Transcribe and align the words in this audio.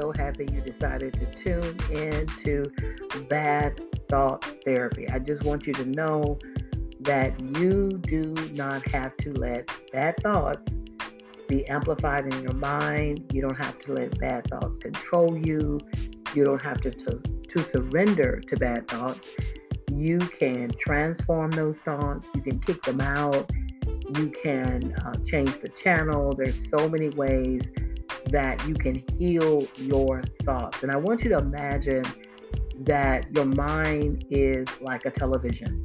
So 0.00 0.12
happy 0.16 0.48
you 0.50 0.62
decided 0.62 1.12
to 1.14 1.26
tune 1.44 1.76
in 1.90 2.26
to 2.44 2.64
Bad 3.28 3.80
Thought 4.08 4.44
Therapy. 4.64 5.06
I 5.10 5.18
just 5.18 5.42
want 5.42 5.66
you 5.66 5.74
to 5.74 5.84
know 5.84 6.38
that 7.00 7.38
you 7.58 7.88
do 7.88 8.34
not 8.54 8.82
have 8.92 9.14
to 9.18 9.32
let 9.34 9.68
bad 9.92 10.14
thoughts 10.22 10.62
be 11.48 11.68
amplified 11.68 12.32
in 12.32 12.42
your 12.42 12.54
mind. 12.54 13.30
You 13.32 13.42
don't 13.42 13.62
have 13.62 13.78
to 13.80 13.92
let 13.92 14.18
bad 14.18 14.48
thoughts 14.48 14.78
control 14.80 15.36
you. 15.36 15.78
You 16.34 16.44
don't 16.44 16.62
have 16.62 16.80
to, 16.80 16.90
to, 16.90 17.20
to 17.50 17.62
surrender 17.64 18.40
to 18.48 18.56
bad 18.56 18.88
thoughts. 18.88 19.36
You 19.92 20.18
can 20.18 20.70
transform 20.80 21.50
those 21.50 21.76
thoughts. 21.78 22.26
You 22.34 22.40
can 22.40 22.58
kick 22.60 22.82
them 22.84 23.02
out. 23.02 23.50
You 24.16 24.32
can 24.42 24.94
uh, 25.04 25.12
change 25.26 25.60
the 25.60 25.68
channel. 25.68 26.32
There's 26.34 26.58
so 26.70 26.88
many 26.88 27.10
ways 27.10 27.70
that 28.30 28.66
you 28.66 28.74
can 28.74 29.02
heal 29.18 29.66
your 29.76 30.22
thoughts. 30.44 30.82
And 30.82 30.92
I 30.92 30.96
want 30.96 31.22
you 31.22 31.30
to 31.30 31.38
imagine 31.38 32.04
that 32.80 33.26
your 33.34 33.44
mind 33.44 34.24
is 34.30 34.66
like 34.80 35.04
a 35.04 35.10
television 35.10 35.84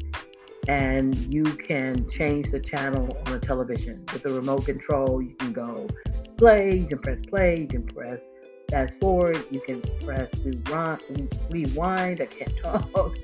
and 0.67 1.15
you 1.33 1.43
can 1.43 2.09
change 2.09 2.49
the 2.51 2.59
channel 2.59 3.07
on 3.25 3.33
a 3.33 3.39
television 3.39 4.03
with 4.11 4.23
the 4.23 4.33
remote 4.33 4.65
control. 4.65 5.21
You 5.21 5.35
can 5.35 5.53
go 5.53 5.87
play, 6.37 6.77
you 6.77 6.87
can 6.87 6.99
press 6.99 7.21
play, 7.21 7.57
you 7.59 7.67
can 7.67 7.83
press 7.83 8.27
fast 8.71 8.99
forward, 8.99 9.37
you 9.51 9.61
can 9.61 9.81
press 10.03 10.33
rewind. 10.43 11.31
rewind. 11.51 12.21
I 12.21 12.25
can't 12.25 12.57
talk, 12.63 13.15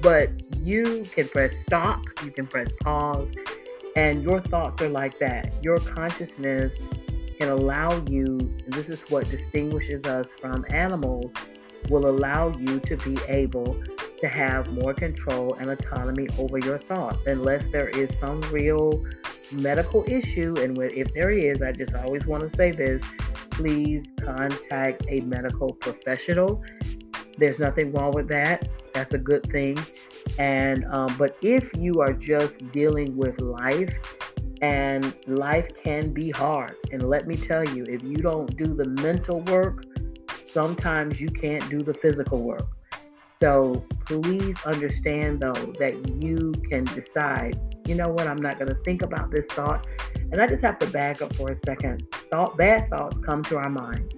but 0.00 0.30
you 0.60 1.06
can 1.12 1.28
press 1.28 1.54
stop, 1.66 2.02
you 2.24 2.30
can 2.30 2.46
press 2.46 2.68
pause, 2.82 3.30
and 3.96 4.22
your 4.22 4.40
thoughts 4.40 4.82
are 4.82 4.88
like 4.88 5.18
that. 5.20 5.52
Your 5.62 5.78
consciousness 5.78 6.72
can 7.40 7.48
allow 7.48 8.04
you, 8.10 8.38
this 8.68 8.90
is 8.90 9.00
what 9.08 9.26
distinguishes 9.30 10.04
us 10.04 10.26
from 10.42 10.62
animals, 10.68 11.32
will 11.88 12.06
allow 12.06 12.52
you 12.58 12.78
to 12.80 12.96
be 12.98 13.16
able 13.28 13.82
to 14.18 14.28
have 14.28 14.70
more 14.72 14.92
control 14.92 15.54
and 15.58 15.70
autonomy 15.70 16.28
over 16.38 16.58
your 16.58 16.76
thoughts, 16.76 17.18
unless 17.26 17.64
there 17.72 17.88
is 17.88 18.10
some 18.20 18.42
real 18.52 19.02
medical 19.52 20.04
issue. 20.06 20.54
And 20.58 20.76
if 20.92 21.14
there 21.14 21.30
is, 21.30 21.62
I 21.62 21.72
just 21.72 21.94
always 21.94 22.26
want 22.26 22.42
to 22.42 22.54
say 22.56 22.72
this 22.72 23.02
please 23.50 24.04
contact 24.22 25.04
a 25.08 25.20
medical 25.20 25.72
professional. 25.74 26.62
There's 27.38 27.58
nothing 27.58 27.92
wrong 27.92 28.12
with 28.12 28.28
that. 28.28 28.68
That's 28.92 29.14
a 29.14 29.18
good 29.18 29.50
thing. 29.50 29.78
And 30.38 30.84
um, 30.90 31.14
but 31.16 31.36
if 31.42 31.70
you 31.76 32.00
are 32.00 32.12
just 32.12 32.70
dealing 32.72 33.16
with 33.16 33.40
life 33.40 33.94
and 34.62 35.14
life 35.26 35.68
can 35.82 36.12
be 36.12 36.30
hard. 36.30 36.76
And 36.92 37.08
let 37.08 37.26
me 37.26 37.36
tell 37.36 37.64
you, 37.64 37.84
if 37.88 38.02
you 38.02 38.16
don't 38.16 38.54
do 38.56 38.74
the 38.74 38.88
mental 39.02 39.40
work, 39.40 39.84
sometimes 40.48 41.20
you 41.20 41.28
can't 41.28 41.68
do 41.70 41.78
the 41.78 41.94
physical 41.94 42.42
work. 42.42 42.68
So 43.38 43.82
please 44.04 44.56
understand, 44.66 45.40
though, 45.40 45.72
that 45.78 46.22
you 46.22 46.52
can 46.70 46.84
decide, 46.84 47.58
you 47.86 47.94
know 47.94 48.08
what, 48.08 48.26
I'm 48.26 48.36
not 48.36 48.58
going 48.58 48.68
to 48.68 48.78
think 48.84 49.02
about 49.02 49.30
this 49.30 49.46
thought. 49.46 49.86
And 50.30 50.40
I 50.40 50.46
just 50.46 50.62
have 50.62 50.78
to 50.80 50.86
back 50.88 51.22
up 51.22 51.34
for 51.36 51.50
a 51.50 51.56
second. 51.64 52.06
Thought, 52.30 52.58
bad 52.58 52.90
thoughts 52.90 53.18
come 53.20 53.42
to 53.44 53.56
our 53.56 53.70
minds 53.70 54.14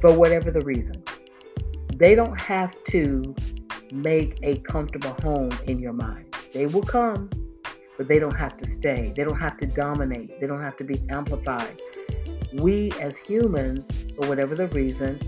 for 0.00 0.12
whatever 0.14 0.50
the 0.50 0.62
reason. 0.62 1.02
They 1.96 2.14
don't 2.14 2.40
have 2.40 2.72
to 2.84 3.34
make 3.92 4.38
a 4.42 4.56
comfortable 4.60 5.14
home 5.22 5.50
in 5.66 5.78
your 5.78 5.92
mind. 5.92 6.34
They 6.54 6.64
will 6.64 6.82
come, 6.82 7.28
but 8.00 8.08
they 8.08 8.18
don't 8.18 8.34
have 8.38 8.56
to 8.56 8.66
stay. 8.66 9.12
They 9.14 9.24
don't 9.24 9.38
have 9.38 9.58
to 9.58 9.66
dominate. 9.66 10.40
They 10.40 10.46
don't 10.46 10.62
have 10.62 10.74
to 10.78 10.84
be 10.84 10.98
amplified. 11.10 11.76
We 12.54 12.90
as 12.92 13.14
humans, 13.18 13.86
for 14.16 14.26
whatever 14.26 14.54
the 14.54 14.68
reason, 14.68 15.20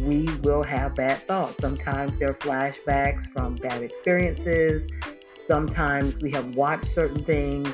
we 0.00 0.24
will 0.42 0.62
have 0.62 0.94
bad 0.94 1.18
thoughts. 1.18 1.56
Sometimes 1.60 2.16
they're 2.16 2.32
flashbacks 2.32 3.30
from 3.34 3.56
bad 3.56 3.82
experiences. 3.82 4.88
Sometimes 5.46 6.16
we 6.22 6.30
have 6.30 6.56
watched 6.56 6.94
certain 6.94 7.22
things, 7.26 7.70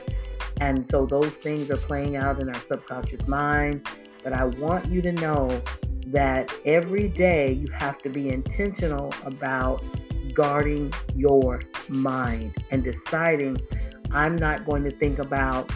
and 0.60 0.84
so 0.90 1.06
those 1.06 1.30
things 1.30 1.70
are 1.70 1.76
playing 1.76 2.16
out 2.16 2.42
in 2.42 2.48
our 2.48 2.60
subconscious 2.66 3.24
mind. 3.28 3.86
But 4.24 4.32
I 4.32 4.46
want 4.46 4.86
you 4.86 5.00
to 5.00 5.12
know 5.12 5.62
that 6.08 6.52
every 6.64 7.06
day 7.06 7.52
you 7.52 7.68
have 7.74 7.98
to 7.98 8.08
be 8.08 8.28
intentional 8.28 9.14
about 9.22 9.84
guarding 10.34 10.92
your 11.14 11.62
mind 11.88 12.56
and 12.72 12.82
deciding 12.82 13.56
I'm 14.12 14.36
not 14.36 14.66
going 14.66 14.84
to 14.84 14.90
think 14.90 15.18
about 15.18 15.70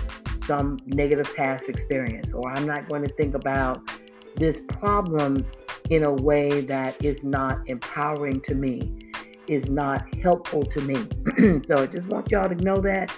some 0.46 0.78
negative 0.86 1.34
past 1.34 1.64
experience, 1.68 2.28
or 2.32 2.50
I'm 2.50 2.66
not 2.66 2.88
going 2.88 3.02
to 3.02 3.14
think 3.14 3.34
about 3.34 3.88
this 4.36 4.58
problem 4.68 5.46
in 5.90 6.04
a 6.04 6.12
way 6.12 6.62
that 6.62 7.02
is 7.04 7.22
not 7.22 7.58
empowering 7.68 8.40
to 8.42 8.54
me, 8.54 8.98
is 9.48 9.68
not 9.68 10.14
helpful 10.16 10.64
to 10.64 10.80
me. 10.80 10.94
so 11.66 11.82
I 11.82 11.86
just 11.86 12.06
want 12.08 12.30
y'all 12.30 12.48
to 12.48 12.56
know 12.56 12.76
that 12.76 13.12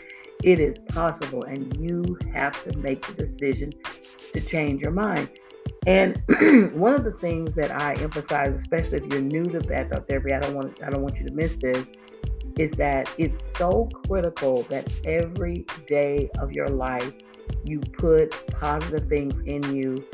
it 0.45 0.61
is 0.61 0.79
possible, 0.89 1.43
and 1.45 1.75
you 1.79 2.19
have 2.35 2.63
to 2.65 2.79
make 2.79 3.07
the 3.07 3.27
decision 3.27 3.73
to 4.35 4.41
change 4.41 4.83
your 4.83 4.93
mind. 4.93 5.31
And 5.87 6.21
one 6.75 6.95
of 6.95 7.05
the 7.05 7.17
things 7.21 7.55
that 7.55 7.71
I 7.71 7.95
emphasize, 7.95 8.55
especially 8.55 8.99
if 8.99 9.13
you're 9.13 9.23
new 9.23 9.45
to 9.45 9.61
thought 9.61 10.09
therapy, 10.09 10.33
I 10.33 10.41
don't 10.41 10.55
want 10.55 10.83
I 10.83 10.91
don't 10.91 11.03
want 11.03 11.17
you 11.17 11.27
to 11.27 11.33
miss 11.33 11.57
this 11.57 11.87
is 12.59 12.71
that 12.73 13.09
it's 13.19 13.43
so 13.59 13.89
critical 14.07 14.63
that 14.65 14.91
every 15.05 15.67
day 15.87 16.31
of 16.39 16.53
your 16.53 16.69
life 16.69 17.13
you 17.65 17.81
put 17.81 18.31
positive 18.51 19.09
things 19.09 19.35
in 19.47 19.63
you, 19.75 20.05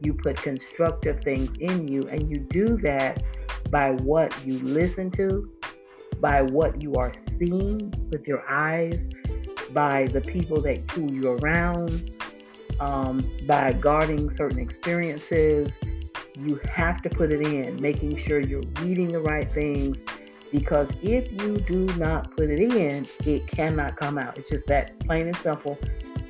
you 0.00 0.14
put 0.14 0.36
constructive 0.36 1.20
things 1.22 1.50
in 1.58 1.88
you, 1.88 2.02
and 2.08 2.30
you 2.30 2.36
do 2.50 2.78
that 2.82 3.22
by 3.70 3.90
what 3.90 4.34
you 4.46 4.58
listen 4.60 5.10
to, 5.12 5.50
by 6.20 6.42
what 6.42 6.82
you 6.82 6.94
are 6.94 7.12
seeing 7.38 7.92
with 8.10 8.26
your 8.26 8.48
eyes, 8.48 8.98
by 9.74 10.06
the 10.06 10.20
people 10.20 10.60
that 10.62 10.90
who 10.92 11.12
you're 11.12 11.36
around, 11.36 12.14
um, 12.80 13.20
by 13.46 13.72
guarding 13.72 14.34
certain 14.36 14.60
experiences. 14.60 15.72
You 16.38 16.60
have 16.72 17.02
to 17.02 17.10
put 17.10 17.32
it 17.32 17.44
in, 17.44 17.80
making 17.82 18.16
sure 18.18 18.38
you're 18.38 18.62
reading 18.80 19.08
the 19.08 19.20
right 19.20 19.52
things, 19.52 19.98
because 20.50 20.88
if 21.02 21.30
you 21.40 21.58
do 21.58 21.86
not 21.96 22.36
put 22.36 22.50
it 22.50 22.60
in, 22.60 23.06
it 23.24 23.46
cannot 23.46 23.96
come 23.96 24.18
out. 24.18 24.38
It's 24.38 24.48
just 24.48 24.66
that 24.66 24.98
plain 25.00 25.26
and 25.26 25.36
simple. 25.36 25.78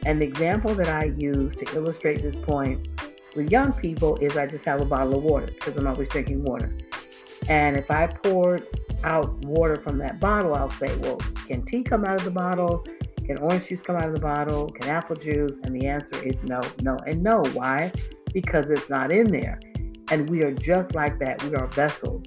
And 0.06 0.20
the 0.20 0.26
example 0.26 0.74
that 0.74 0.88
I 0.88 1.12
use 1.18 1.54
to 1.56 1.76
illustrate 1.76 2.22
this 2.22 2.36
point 2.36 2.88
with 3.36 3.50
young 3.50 3.72
people 3.72 4.16
is 4.16 4.36
I 4.36 4.46
just 4.46 4.64
have 4.64 4.80
a 4.80 4.84
bottle 4.84 5.16
of 5.18 5.22
water 5.22 5.46
because 5.46 5.76
I'm 5.76 5.86
always 5.86 6.08
drinking 6.08 6.44
water. 6.44 6.76
And 7.48 7.76
if 7.76 7.90
I 7.90 8.06
poured 8.06 8.66
out 9.04 9.44
water 9.44 9.76
from 9.76 9.98
that 9.98 10.20
bottle, 10.20 10.54
I'll 10.54 10.70
say, 10.70 10.94
well, 10.98 11.16
can 11.46 11.64
tea 11.66 11.82
come 11.82 12.04
out 12.04 12.16
of 12.16 12.24
the 12.24 12.30
bottle? 12.30 12.84
Can 13.24 13.38
orange 13.38 13.68
juice 13.68 13.80
come 13.80 13.96
out 13.96 14.06
of 14.06 14.14
the 14.14 14.20
bottle? 14.20 14.68
Can 14.68 14.88
apple 14.90 15.16
juice? 15.16 15.60
And 15.62 15.78
the 15.78 15.86
answer 15.86 16.16
is 16.24 16.42
no, 16.42 16.60
no, 16.82 16.96
and 17.06 17.22
no. 17.22 17.42
Why? 17.52 17.92
Because 18.32 18.70
it's 18.70 18.88
not 18.88 19.12
in 19.12 19.26
there. 19.30 19.60
And 20.10 20.28
we 20.30 20.42
are 20.42 20.52
just 20.52 20.94
like 20.94 21.18
that. 21.18 21.42
We 21.44 21.54
are 21.54 21.66
vessels. 21.68 22.24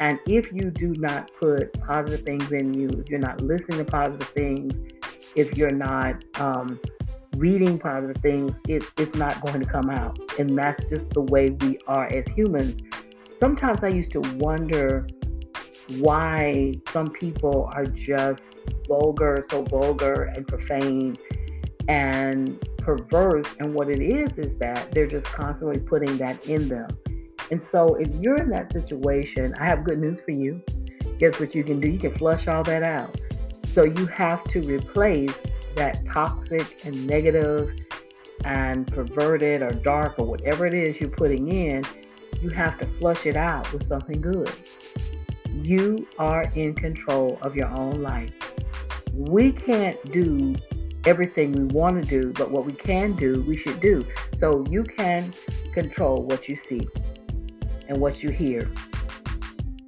And 0.00 0.18
if 0.26 0.52
you 0.52 0.70
do 0.70 0.92
not 0.98 1.30
put 1.40 1.72
positive 1.80 2.22
things 2.26 2.50
in 2.52 2.74
you, 2.74 2.88
if 2.88 3.08
you're 3.08 3.20
not 3.20 3.40
listening 3.40 3.78
to 3.78 3.84
positive 3.84 4.28
things, 4.28 4.80
if 5.36 5.56
you're 5.56 5.70
not 5.70 6.24
um, 6.40 6.80
reading 7.36 7.78
positive 7.78 8.20
things, 8.22 8.56
it, 8.68 8.84
it's 8.96 9.14
not 9.14 9.40
going 9.44 9.60
to 9.60 9.66
come 9.66 9.90
out. 9.90 10.18
And 10.38 10.56
that's 10.56 10.82
just 10.88 11.10
the 11.10 11.22
way 11.22 11.50
we 11.60 11.78
are 11.86 12.06
as 12.06 12.26
humans. 12.28 12.80
Sometimes 13.38 13.84
I 13.84 13.88
used 13.88 14.10
to 14.12 14.20
wonder 14.36 15.06
why 15.98 16.72
some 16.90 17.08
people 17.08 17.68
are 17.74 17.84
just 17.84 18.42
vulgar, 18.88 19.44
so 19.50 19.62
vulgar 19.62 20.32
and 20.34 20.46
profane 20.46 21.16
and 21.88 22.60
perverse. 22.78 23.46
And 23.58 23.74
what 23.74 23.90
it 23.90 24.00
is, 24.00 24.38
is 24.38 24.56
that 24.58 24.92
they're 24.92 25.06
just 25.06 25.26
constantly 25.26 25.78
putting 25.78 26.16
that 26.18 26.46
in 26.48 26.68
them. 26.68 26.88
And 27.50 27.62
so, 27.62 27.94
if 27.94 28.08
you're 28.20 28.36
in 28.36 28.48
that 28.50 28.72
situation, 28.72 29.54
I 29.58 29.64
have 29.64 29.84
good 29.84 29.98
news 29.98 30.20
for 30.20 30.30
you. 30.30 30.62
Guess 31.18 31.38
what 31.38 31.54
you 31.54 31.62
can 31.62 31.80
do? 31.80 31.88
You 31.88 31.98
can 31.98 32.14
flush 32.14 32.48
all 32.48 32.62
that 32.64 32.82
out. 32.82 33.20
So, 33.66 33.84
you 33.84 34.06
have 34.06 34.42
to 34.44 34.60
replace 34.62 35.34
that 35.74 36.04
toxic 36.06 36.84
and 36.86 37.06
negative 37.06 37.76
and 38.44 38.86
perverted 38.86 39.62
or 39.62 39.70
dark 39.70 40.18
or 40.18 40.26
whatever 40.26 40.66
it 40.66 40.74
is 40.74 41.00
you're 41.00 41.10
putting 41.10 41.48
in. 41.48 41.84
You 42.40 42.50
have 42.50 42.78
to 42.78 42.86
flush 42.98 43.26
it 43.26 43.36
out 43.36 43.70
with 43.72 43.86
something 43.86 44.20
good. 44.20 44.50
You 45.62 46.06
are 46.18 46.42
in 46.54 46.74
control 46.74 47.38
of 47.42 47.54
your 47.54 47.68
own 47.78 48.02
life. 48.02 48.32
We 49.12 49.52
can't 49.52 50.02
do 50.12 50.56
everything 51.06 51.52
we 51.52 51.64
want 51.64 52.02
to 52.02 52.20
do, 52.20 52.32
but 52.32 52.50
what 52.50 52.64
we 52.64 52.72
can 52.72 53.14
do, 53.14 53.42
we 53.42 53.56
should 53.56 53.80
do. 53.80 54.06
So 54.38 54.64
you 54.70 54.82
can 54.82 55.32
control 55.72 56.22
what 56.22 56.48
you 56.48 56.56
see 56.68 56.88
and 57.88 57.98
what 57.98 58.22
you 58.22 58.30
hear 58.30 58.70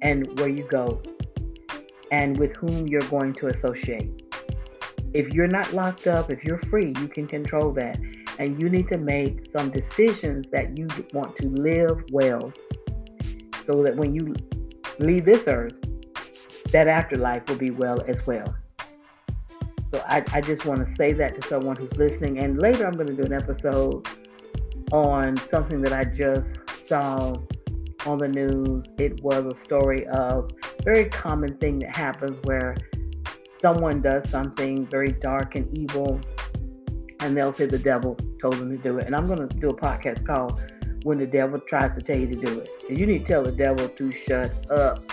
and 0.01 0.39
where 0.39 0.49
you 0.49 0.67
go 0.69 1.01
and 2.11 2.37
with 2.37 2.55
whom 2.57 2.87
you're 2.87 3.01
going 3.09 3.33
to 3.33 3.47
associate. 3.47 4.23
If 5.13 5.33
you're 5.33 5.47
not 5.47 5.73
locked 5.73 6.07
up, 6.07 6.31
if 6.31 6.43
you're 6.43 6.61
free, 6.63 6.93
you 6.99 7.07
can 7.07 7.27
control 7.27 7.71
that. 7.73 7.99
And 8.39 8.61
you 8.61 8.69
need 8.69 8.87
to 8.89 8.97
make 8.97 9.47
some 9.47 9.71
decisions 9.71 10.45
that 10.51 10.77
you 10.77 10.87
want 11.13 11.35
to 11.37 11.47
live 11.47 12.03
well 12.11 12.53
so 13.65 13.83
that 13.83 13.95
when 13.95 14.13
you 14.13 14.35
leave 14.99 15.25
this 15.25 15.47
earth, 15.47 15.73
that 16.71 16.87
afterlife 16.87 17.47
will 17.47 17.57
be 17.57 17.71
well 17.71 17.97
as 18.07 18.25
well. 18.27 18.55
So 19.93 20.03
I, 20.05 20.23
I 20.33 20.41
just 20.41 20.65
want 20.65 20.85
to 20.85 20.95
say 20.95 21.13
that 21.13 21.41
to 21.41 21.47
someone 21.47 21.75
who's 21.77 21.95
listening. 21.97 22.39
And 22.39 22.61
later 22.61 22.85
I'm 22.85 22.93
going 22.93 23.07
to 23.07 23.15
do 23.15 23.23
an 23.23 23.33
episode 23.33 24.05
on 24.91 25.37
something 25.49 25.81
that 25.81 25.93
I 25.93 26.03
just 26.03 26.57
saw 26.87 27.35
on 28.05 28.17
the 28.17 28.27
news. 28.27 28.89
It 28.97 29.21
was 29.23 29.45
a 29.45 29.55
story 29.63 30.05
of 30.07 30.51
very 30.83 31.05
common 31.05 31.57
thing 31.57 31.79
that 31.79 31.95
happens 31.95 32.37
where 32.43 32.75
someone 33.61 34.01
does 34.01 34.29
something 34.29 34.85
very 34.87 35.11
dark 35.11 35.55
and 35.55 35.77
evil 35.77 36.19
and 37.19 37.35
they'll 37.35 37.53
say 37.53 37.65
the 37.65 37.79
devil 37.79 38.17
told 38.41 38.55
them 38.55 38.69
to 38.69 38.77
do 38.77 38.97
it. 38.97 39.05
And 39.05 39.15
I'm 39.15 39.27
going 39.27 39.47
to 39.47 39.55
do 39.55 39.69
a 39.69 39.75
podcast 39.75 40.25
called 40.25 40.59
When 41.03 41.17
the 41.17 41.25
Devil 41.25 41.59
Tries 41.67 41.97
to 41.97 42.01
Tell 42.01 42.19
You 42.19 42.27
to 42.27 42.35
Do 42.35 42.59
It. 42.59 42.69
And 42.89 42.99
you 42.99 43.05
need 43.05 43.19
to 43.19 43.27
tell 43.27 43.43
the 43.43 43.51
devil 43.51 43.89
to 43.89 44.11
shut 44.11 44.71
up. 44.71 45.03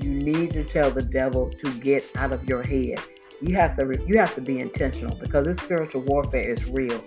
You 0.00 0.10
need 0.10 0.52
to 0.54 0.64
tell 0.64 0.90
the 0.90 1.02
devil 1.02 1.50
to 1.50 1.72
get 1.80 2.08
out 2.16 2.32
of 2.32 2.44
your 2.48 2.62
head. 2.62 3.00
You 3.42 3.56
have 3.56 3.76
to 3.78 3.98
you 4.06 4.18
have 4.18 4.34
to 4.34 4.40
be 4.40 4.60
intentional 4.60 5.16
because 5.16 5.46
this 5.46 5.56
spiritual 5.58 6.02
warfare 6.02 6.48
is 6.48 6.66
real. 6.70 7.02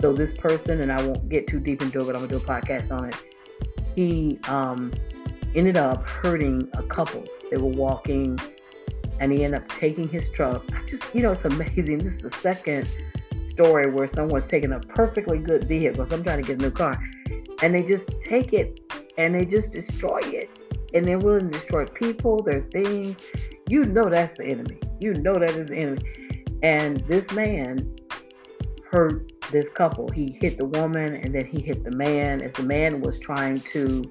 So 0.00 0.12
this 0.12 0.32
person, 0.32 0.80
and 0.80 0.92
I 0.92 1.00
won't 1.02 1.28
get 1.28 1.46
too 1.46 1.58
deep 1.58 1.82
into 1.82 2.00
it, 2.00 2.06
but 2.06 2.16
I'm 2.16 2.26
gonna 2.26 2.28
do 2.28 2.36
a 2.36 2.40
podcast 2.40 2.90
on 2.90 3.08
it. 3.08 3.14
He 3.98 4.38
um, 4.46 4.92
ended 5.56 5.76
up 5.76 6.08
hurting 6.08 6.70
a 6.74 6.84
couple. 6.84 7.24
They 7.50 7.56
were 7.56 7.66
walking, 7.66 8.38
and 9.18 9.32
he 9.32 9.42
ended 9.42 9.60
up 9.62 9.68
taking 9.70 10.06
his 10.06 10.28
truck. 10.28 10.62
I 10.72 10.88
just, 10.88 11.02
you 11.12 11.20
know, 11.20 11.32
it's 11.32 11.44
amazing. 11.44 11.98
This 11.98 12.12
is 12.12 12.20
the 12.20 12.30
second 12.30 12.88
story 13.50 13.90
where 13.90 14.06
someone's 14.06 14.46
taking 14.46 14.70
a 14.70 14.78
perfectly 14.78 15.38
good 15.38 15.64
vehicle. 15.64 16.08
So 16.08 16.14
I'm 16.14 16.22
trying 16.22 16.40
to 16.40 16.46
get 16.46 16.60
a 16.60 16.62
new 16.62 16.70
car, 16.70 16.96
and 17.60 17.74
they 17.74 17.82
just 17.82 18.08
take 18.20 18.52
it 18.52 18.78
and 19.18 19.34
they 19.34 19.44
just 19.44 19.72
destroy 19.72 20.20
it. 20.22 20.48
And 20.94 21.04
they're 21.04 21.18
willing 21.18 21.50
to 21.50 21.58
destroy 21.58 21.84
people, 21.84 22.40
their 22.44 22.62
things. 22.70 23.16
You 23.68 23.82
know 23.82 24.08
that's 24.08 24.38
the 24.38 24.44
enemy. 24.44 24.78
You 25.00 25.14
know 25.14 25.34
that 25.34 25.50
is 25.50 25.70
the 25.70 25.76
enemy. 25.76 26.02
And 26.62 27.00
this 27.08 27.28
man 27.32 27.96
hurt 28.92 29.32
this 29.50 29.68
couple. 29.70 30.08
He 30.10 30.38
hit 30.40 30.58
the 30.58 30.66
woman 30.66 31.14
and 31.16 31.34
then 31.34 31.46
he 31.46 31.60
hit 31.60 31.84
the 31.84 31.96
man. 31.96 32.42
As 32.42 32.52
the 32.52 32.62
man 32.62 33.00
was 33.00 33.18
trying 33.18 33.60
to, 33.72 34.04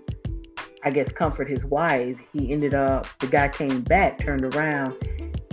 I 0.83 0.89
guess, 0.89 1.11
comfort 1.11 1.49
his 1.49 1.63
wife, 1.65 2.17
he 2.33 2.51
ended 2.51 2.73
up, 2.73 3.07
the 3.19 3.27
guy 3.27 3.47
came 3.47 3.81
back, 3.81 4.19
turned 4.19 4.55
around, 4.55 4.95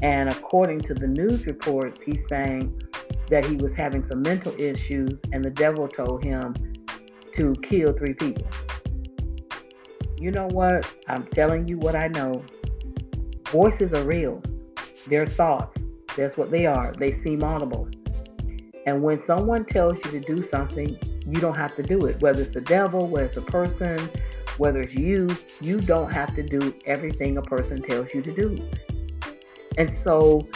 and 0.03 0.29
according 0.29 0.81
to 0.81 0.95
the 0.95 1.07
news 1.07 1.47
reports, 1.47 2.03
he's 2.03 2.27
saying 2.29 2.81
that 3.29 3.45
he 3.45 3.57
was 3.57 3.75
having 3.75 4.05
some 4.05 4.23
mental 4.23 4.55
issues 4.59 5.19
and 5.33 5.45
the 5.45 5.51
devil 5.51 5.89
told 5.89 6.25
him 6.25 6.55
to 7.37 7.53
kill 7.63 7.93
three 7.93 8.15
people. 8.15 8.47
You 10.19 10.31
know 10.31 10.47
what? 10.49 10.93
I'm 11.09 11.27
telling 11.29 11.67
you 11.69 11.79
what 11.79 11.97
I 11.97 12.09
know. 12.09 12.45
Voices 13.49 13.93
are 13.93 14.05
real. 14.05 14.43
They're 15.07 15.27
thoughts. 15.27 15.79
That's 16.17 16.37
what 16.37 16.51
they 16.51 16.67
are. 16.67 16.93
They 16.97 17.15
seem 17.15 17.43
audible. 17.43 17.89
And 18.87 19.03
when 19.03 19.23
someone 19.23 19.65
tells 19.65 19.97
you 20.05 20.11
to 20.11 20.21
do 20.21 20.47
something, 20.49 20.99
you 21.27 21.41
don't 21.41 21.57
have 21.57 21.75
to 21.77 21.83
do 21.83 22.07
it. 22.07 22.21
Whether 22.21 22.43
it's 22.43 22.53
the 22.53 22.61
devil, 22.61 23.07
whether 23.07 23.27
it's 23.27 23.37
a 23.37 23.43
person, 23.43 24.11
whether 24.59 24.81
it's 24.81 24.95
you, 24.95 25.35
you 25.61 25.81
don't 25.81 26.13
have 26.13 26.35
to 26.35 26.43
do 26.43 26.75
everything 26.87 27.39
a 27.39 27.43
person 27.43 27.83
tells 27.83 28.13
you 28.13 28.23
to 28.23 28.33
do. 28.33 28.69
And 29.79 29.93
so, 29.93 30.47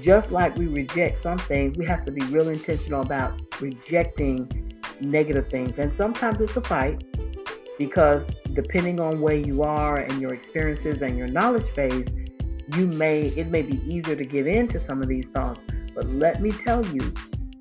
just 0.00 0.30
like 0.30 0.56
we 0.56 0.66
reject 0.66 1.22
some 1.22 1.38
things, 1.38 1.76
we 1.78 1.86
have 1.86 2.04
to 2.04 2.12
be 2.12 2.24
real 2.26 2.48
intentional 2.48 3.00
about 3.00 3.40
rejecting 3.60 4.70
negative 5.00 5.48
things. 5.48 5.78
And 5.78 5.92
sometimes 5.94 6.40
it's 6.40 6.56
a 6.56 6.60
fight 6.60 7.04
because 7.78 8.22
depending 8.52 9.00
on 9.00 9.20
where 9.20 9.36
you 9.36 9.62
are 9.62 9.96
and 9.96 10.20
your 10.20 10.34
experiences 10.34 11.00
and 11.00 11.16
your 11.16 11.28
knowledge 11.28 11.68
phase, 11.70 12.06
you 12.76 12.86
may 12.86 13.22
it 13.22 13.48
may 13.48 13.62
be 13.62 13.80
easier 13.86 14.14
to 14.14 14.24
get 14.24 14.46
into 14.46 14.84
some 14.86 15.00
of 15.00 15.08
these 15.08 15.24
thoughts. 15.34 15.60
But 15.94 16.08
let 16.10 16.42
me 16.42 16.50
tell 16.50 16.84
you, 16.86 17.12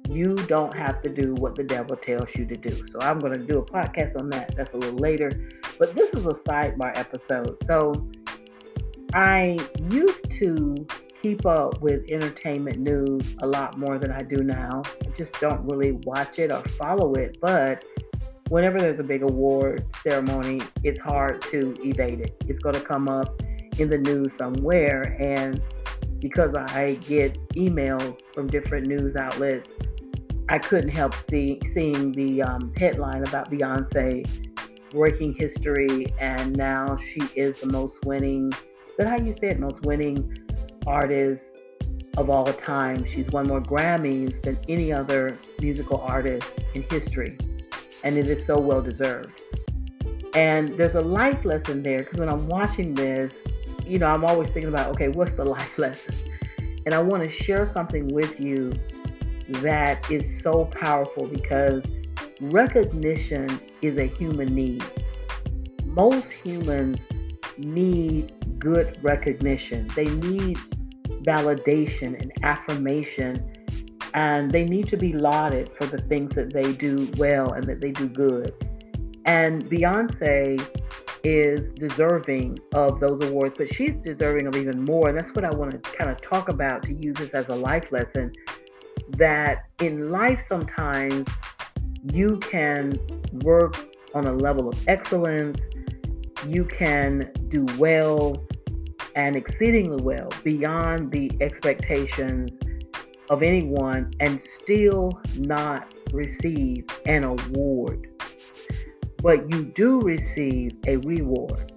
you 0.10 0.36
don't 0.48 0.76
have 0.76 1.02
to 1.02 1.10
do 1.10 1.34
what 1.36 1.56
the 1.56 1.64
devil 1.64 1.96
tells 1.96 2.34
you 2.36 2.46
to 2.46 2.56
do. 2.56 2.72
So 2.92 3.00
I'm 3.02 3.20
going 3.20 3.34
to 3.34 3.44
do 3.44 3.60
a 3.60 3.66
podcast 3.66 4.18
on 4.18 4.30
that. 4.30 4.56
That's 4.56 4.74
a 4.74 4.78
little 4.78 4.98
later. 4.98 5.50
But 5.78 5.94
this 5.96 6.14
is 6.14 6.26
a 6.26 6.34
sidebar 6.34 6.98
episode. 6.98 7.58
So 7.66 8.08
I 9.14 9.58
used 9.90 10.30
to 10.40 10.76
keep 11.22 11.46
up 11.46 11.82
with 11.82 12.10
entertainment 12.10 12.78
news 12.78 13.36
a 13.42 13.48
lot 13.48 13.78
more 13.78 13.98
than 13.98 14.12
I 14.12 14.22
do 14.22 14.38
now. 14.38 14.82
I 14.86 15.10
just 15.18 15.34
don't 15.40 15.66
really 15.66 15.92
watch 16.04 16.40
it 16.40 16.52
or 16.52 16.62
follow 16.62 17.14
it. 17.16 17.38
But 17.42 17.84
whenever 18.50 18.80
there's 18.80 19.00
a 19.00 19.04
big 19.04 19.24
award 19.24 19.86
ceremony, 20.04 20.62
it's 20.84 21.00
hard 21.00 21.42
to 21.44 21.76
evade 21.84 22.22
it. 22.22 22.44
It's 22.48 22.60
going 22.60 22.76
to 22.76 22.82
come 22.82 23.10
up 23.10 23.42
in 23.78 23.90
the 23.90 23.98
news 23.98 24.28
somewhere. 24.38 25.18
And 25.20 25.62
because 26.20 26.54
I 26.56 26.94
get 27.08 27.38
emails 27.52 28.20
from 28.34 28.48
different 28.48 28.88
news 28.88 29.16
outlets 29.16 29.70
I 30.50 30.60
couldn't 30.60 30.90
help 30.90 31.14
see, 31.30 31.60
seeing 31.74 32.14
the 32.14 32.42
um, 32.42 32.74
headline 32.78 33.28
about 33.28 33.52
Beyonce 33.52 34.26
breaking 34.92 35.34
history, 35.34 36.08
and 36.20 36.56
now 36.56 36.98
she 37.12 37.22
is 37.36 37.60
the 37.62 37.68
most 37.68 37.98
winning. 38.06 38.54
That 38.98 39.08
how 39.08 39.18
you 39.18 39.34
say 39.34 39.50
it? 39.50 39.60
Most 39.60 39.82
winning 39.84 40.38
artist 40.86 41.44
of 42.18 42.30
all 42.30 42.46
time. 42.46 43.06
She's 43.06 43.28
won 43.28 43.48
more 43.48 43.62
Grammys 43.62 44.42
than 44.42 44.58
any 44.70 44.94
other 44.94 45.38
musical 45.62 46.00
artist 46.00 46.48
in 46.74 46.84
history, 46.84 47.38
and 48.04 48.18
it 48.18 48.28
is 48.28 48.46
so 48.46 48.58
well 48.58 48.82
deserved. 48.82 49.44
And 50.34 50.70
there's 50.78 50.96
a 50.96 51.02
life 51.02 51.44
lesson 51.44 51.84
there 51.84 52.00
because 52.00 52.20
when 52.20 52.30
I'm 52.30 52.48
watching 52.48 52.94
this, 52.94 53.34
you 53.86 54.00
know, 54.00 54.08
I'm 54.08 54.24
always 54.24 54.50
thinking 54.50 54.70
about, 54.70 54.92
okay, 54.92 55.10
what's 55.10 55.32
the 55.32 55.46
life 55.58 55.78
lesson? 55.78 56.16
And 56.86 56.94
I 56.96 57.02
want 57.02 57.24
to 57.24 57.30
share 57.30 57.66
something 57.66 58.08
with 58.08 58.40
you 58.40 58.72
that 59.50 60.10
is 60.12 60.42
so 60.42 60.66
powerful 60.66 61.28
because 61.28 61.86
recognition 62.42 63.60
is 63.82 63.98
a 63.98 64.06
human 64.06 64.54
need. 64.54 64.84
Most 65.86 66.32
humans 66.32 67.00
need 67.58 68.34
good 68.60 68.98
recognition, 69.04 69.88
they 69.96 70.06
need 70.06 70.58
validation 71.22 72.20
and 72.20 72.32
affirmation, 72.44 73.52
and 74.14 74.52
they 74.52 74.64
need 74.64 74.88
to 74.90 74.98
be 74.98 75.14
lauded 75.14 75.70
for 75.78 75.86
the 75.86 75.98
things 76.04 76.34
that 76.34 76.54
they 76.54 76.74
do 76.74 77.10
well 77.18 77.54
and 77.54 77.64
that 77.66 77.82
they 77.82 77.92
do 77.92 78.08
good. 78.08 78.54
And 79.26 79.66
Beyonce 79.66 80.66
is 81.24 81.72
deserving 81.72 82.58
of 82.74 83.00
those 83.00 83.22
awards, 83.24 83.56
but 83.58 83.74
she's 83.74 83.96
deserving 83.98 84.48
of 84.48 84.56
even 84.56 84.86
more. 84.86 85.10
And 85.10 85.20
that's 85.20 85.32
what 85.32 85.44
I 85.44 85.50
want 85.50 85.72
to 85.72 85.80
kind 85.80 86.10
of 86.10 86.22
talk 86.22 86.48
about 86.48 86.84
to 86.84 86.94
use 86.94 87.16
this 87.18 87.32
as 87.32 87.50
a 87.50 87.56
life 87.56 87.92
lesson 87.92 88.32
that 89.18 89.66
in 89.80 90.12
life 90.12 90.46
sometimes 90.48 91.28
you 92.14 92.38
can 92.38 92.94
work 93.44 93.90
on 94.14 94.26
a 94.26 94.34
level 94.34 94.70
of 94.70 94.88
excellence, 94.88 95.60
you 96.48 96.66
can 96.66 97.32
do 97.50 97.66
well 97.78 98.36
and 99.16 99.36
exceedingly 99.36 100.02
well 100.02 100.30
beyond 100.44 101.12
the 101.12 101.32
expectations 101.42 102.58
of 103.30 103.44
anyone 103.44 104.12
and 104.20 104.42
still 104.62 105.12
not 105.38 105.94
receive 106.14 106.86
an 107.06 107.24
award. 107.24 108.08
But 109.22 109.52
you 109.52 109.66
do 109.66 110.00
receive 110.02 110.74
a 110.88 110.98
reward. 110.98 111.74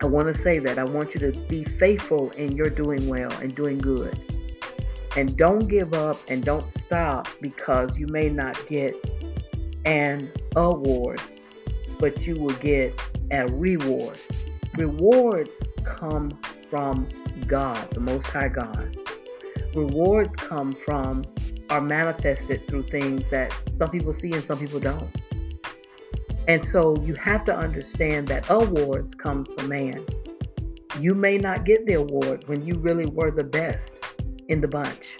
I 0.00 0.06
want 0.06 0.34
to 0.34 0.42
say 0.42 0.60
that. 0.60 0.78
I 0.78 0.84
want 0.84 1.12
you 1.14 1.20
to 1.20 1.40
be 1.48 1.64
faithful 1.64 2.30
in 2.30 2.52
your 2.52 2.70
doing 2.70 3.08
well 3.08 3.32
and 3.32 3.54
doing 3.54 3.78
good. 3.78 4.27
And 5.16 5.36
don't 5.36 5.66
give 5.68 5.94
up 5.94 6.18
and 6.28 6.44
don't 6.44 6.66
stop 6.86 7.28
because 7.40 7.90
you 7.96 8.06
may 8.10 8.28
not 8.28 8.66
get 8.68 8.94
an 9.84 10.30
award, 10.54 11.20
but 11.98 12.26
you 12.26 12.34
will 12.34 12.54
get 12.56 13.00
a 13.30 13.46
reward. 13.46 14.18
Rewards 14.76 15.50
come 15.84 16.30
from 16.70 17.08
God, 17.46 17.90
the 17.92 18.00
Most 18.00 18.26
High 18.26 18.48
God. 18.48 18.96
Rewards 19.74 20.34
come 20.36 20.76
from, 20.84 21.24
are 21.70 21.80
manifested 21.80 22.66
through 22.68 22.84
things 22.84 23.22
that 23.30 23.52
some 23.78 23.88
people 23.88 24.14
see 24.14 24.32
and 24.32 24.44
some 24.44 24.58
people 24.58 24.80
don't. 24.80 25.08
And 26.48 26.66
so 26.66 26.96
you 27.02 27.14
have 27.14 27.44
to 27.44 27.54
understand 27.54 28.28
that 28.28 28.48
awards 28.48 29.14
come 29.16 29.44
from 29.44 29.68
man. 29.68 30.04
You 30.98 31.14
may 31.14 31.36
not 31.36 31.64
get 31.64 31.86
the 31.86 31.94
award 31.94 32.48
when 32.48 32.66
you 32.66 32.74
really 32.74 33.06
were 33.06 33.30
the 33.30 33.44
best 33.44 33.92
in 34.48 34.60
the 34.60 34.68
bunch. 34.68 35.18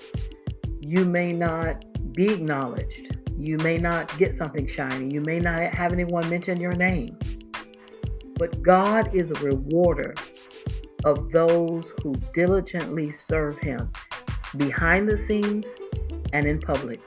You 0.80 1.04
may 1.04 1.32
not 1.32 1.85
be 2.14 2.32
acknowledged. 2.32 3.16
You 3.38 3.56
may 3.58 3.76
not 3.76 4.16
get 4.18 4.37
something 4.37 4.68
shiny. 4.68 5.12
You 5.12 5.20
may 5.20 5.38
not 5.38 5.61
have 5.75 5.92
anyone 5.92 6.28
mention 6.28 6.61
your 6.61 6.73
name. 6.73 7.16
But 8.35 8.62
God 8.62 9.14
is 9.14 9.30
a 9.30 9.35
rewarder 9.35 10.14
of 11.04 11.30
those 11.32 11.85
who 12.02 12.14
diligently 12.35 13.14
serve 13.28 13.58
Him 13.58 13.90
behind 14.56 15.08
the 15.08 15.18
scenes 15.28 15.66
and 16.32 16.47
in 16.47 16.58
public. 16.58 17.00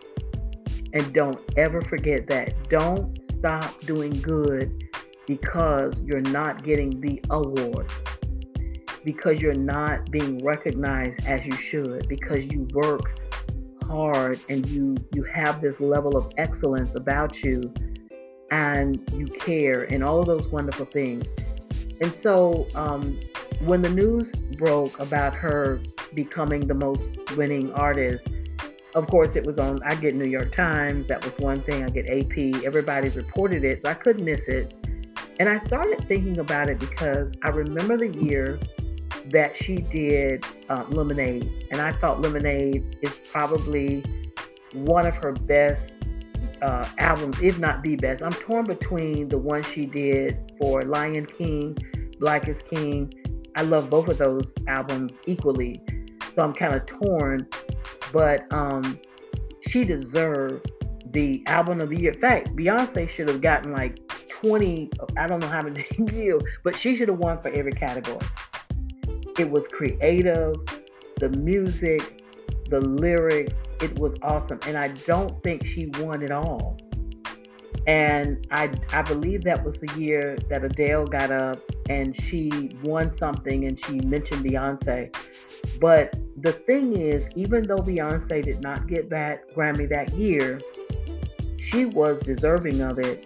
And 0.94 1.14
don't 1.14 1.40
ever 1.58 1.82
forget 1.82 2.28
that. 2.28 2.70
Don't 2.70 3.18
stop 3.38 3.80
doing 3.82 4.12
good 4.22 4.90
because 5.28 5.94
you're 6.04 6.22
not 6.22 6.64
getting 6.64 7.00
the 7.02 7.22
awards, 7.30 7.94
because 9.04 9.40
you're 9.40 9.54
not 9.54 10.10
being 10.12 10.44
recognized 10.44 11.26
as 11.26 11.46
you 11.46 11.56
should, 11.56 12.08
because 12.08 12.40
you 12.52 12.68
work 12.74 13.20
hard 13.84 14.40
and 14.50 14.68
you 14.70 14.96
you 15.14 15.24
have 15.24 15.62
this 15.62 15.80
level 15.80 16.16
of 16.16 16.32
excellence 16.38 16.96
about 16.96 17.44
you 17.44 17.62
and 18.52 19.02
you 19.14 19.26
care 19.26 19.84
and 19.84 20.04
all 20.04 20.24
those 20.24 20.48
wonderful 20.48 20.86
things. 20.86 21.26
And 22.02 22.14
so 22.16 22.68
um, 22.76 23.20
when 23.62 23.82
the 23.82 23.90
news 23.90 24.30
broke 24.58 25.00
about 25.00 25.36
her 25.36 25.80
becoming 26.14 26.68
the 26.68 26.74
most 26.74 27.02
winning 27.38 27.72
artist, 27.74 28.28
of 28.96 29.08
course 29.08 29.36
it 29.36 29.46
was 29.46 29.58
on 29.58 29.82
I 29.84 29.96
get 29.96 30.16
New 30.16 30.30
York 30.30 30.56
Times, 30.56 31.08
that 31.08 31.24
was 31.24 31.34
one 31.38 31.62
thing, 31.62 31.84
I 31.84 31.90
get 31.90 32.10
AP, 32.10 32.64
everybody 32.66 33.10
reported 33.10 33.64
it, 33.64 33.84
so 33.84 33.90
I 33.90 33.94
couldn't 33.94 34.26
miss 34.26 34.42
it. 34.48 34.74
And 35.40 35.48
I 35.48 35.64
started 35.66 36.06
thinking 36.08 36.40
about 36.40 36.70
it 36.70 36.78
because 36.80 37.32
I 37.44 37.50
remember 37.50 37.98
the 37.98 38.10
year 38.20 38.60
that 39.30 39.56
she 39.56 39.76
did 39.76 40.46
uh, 40.70 40.84
Lemonade, 40.90 41.68
and 41.72 41.82
I 41.82 41.92
thought 41.92 42.22
Lemonade 42.22 42.98
is 43.02 43.14
probably 43.32 44.04
one 44.74 45.06
of 45.06 45.16
her 45.16 45.34
best 45.34 45.94
uh, 46.62 46.88
albums, 46.98 47.38
if 47.42 47.60
not 47.60 47.84
the 47.84 47.96
best. 47.96 48.24
I'm 48.24 48.34
torn 48.34 48.66
between 48.66 49.30
the 49.30 49.38
one 49.38 49.64
she 49.64 49.86
did 49.86 50.52
for 50.60 50.82
Lion 50.84 51.26
King, 51.26 51.78
Black 52.20 52.48
is 52.48 52.62
King. 52.74 53.12
I 53.56 53.64
love 53.64 53.90
both 53.90 54.08
of 54.08 54.18
those 54.18 54.54
albums 54.68 55.14
equally, 55.26 55.82
so 56.36 56.42
I'm 56.42 56.54
kind 56.54 56.76
of 56.76 56.86
torn. 56.86 57.48
But 58.14 58.52
um, 58.54 59.00
she 59.68 59.84
deserved 59.84 60.72
the 61.12 61.44
album 61.48 61.82
of 61.82 61.90
the 61.90 62.00
year. 62.00 62.12
In 62.12 62.20
fact, 62.20 62.56
Beyonce 62.56 63.10
should 63.10 63.28
have 63.28 63.42
gotten 63.42 63.74
like 63.74 64.00
20. 64.30 64.90
I 65.18 65.28
don't 65.28 65.40
know 65.40 65.48
how 65.48 65.62
many 65.62 65.86
give, 66.06 66.42
but 66.64 66.76
she 66.76 66.96
should 66.96 67.10
have 67.10 67.18
won 67.18 67.42
for 67.42 67.50
every 67.50 67.74
category. 67.74 68.20
It 69.38 69.50
was 69.50 69.68
creative, 69.68 70.56
the 71.18 71.30
music, 71.30 72.24
the 72.70 72.82
lyrics, 72.82 73.54
it 73.82 73.98
was 74.00 74.18
awesome. 74.22 74.60
And 74.66 74.78
I 74.78 74.90
don't 75.06 75.42
think 75.44 75.66
she 75.66 75.92
won 76.00 76.22
it 76.22 76.32
all. 76.32 76.78
And 77.88 78.46
I 78.52 78.72
I 78.94 79.02
believe 79.02 79.44
that 79.44 79.64
was 79.64 79.80
the 79.80 79.92
year 80.00 80.38
that 80.50 80.64
Adele 80.64 81.06
got 81.06 81.32
up 81.32 81.60
and 81.90 82.16
she 82.16 82.70
won 82.84 83.12
something 83.12 83.66
and 83.66 83.84
she 83.86 84.00
mentioned 84.02 84.46
Beyonce. 84.46 85.16
But 85.80 86.16
the 86.38 86.54
thing 86.54 86.96
is, 86.96 87.26
even 87.36 87.64
though 87.64 87.78
Beyonce 87.78 88.44
did 88.44 88.62
not 88.62 88.88
get 88.88 89.10
that 89.10 89.54
Grammy 89.56 89.90
that 89.90 90.14
year, 90.14 90.62
she 91.58 91.86
was 91.86 92.22
deserving 92.22 92.82
of 92.82 93.00
it. 93.00 93.26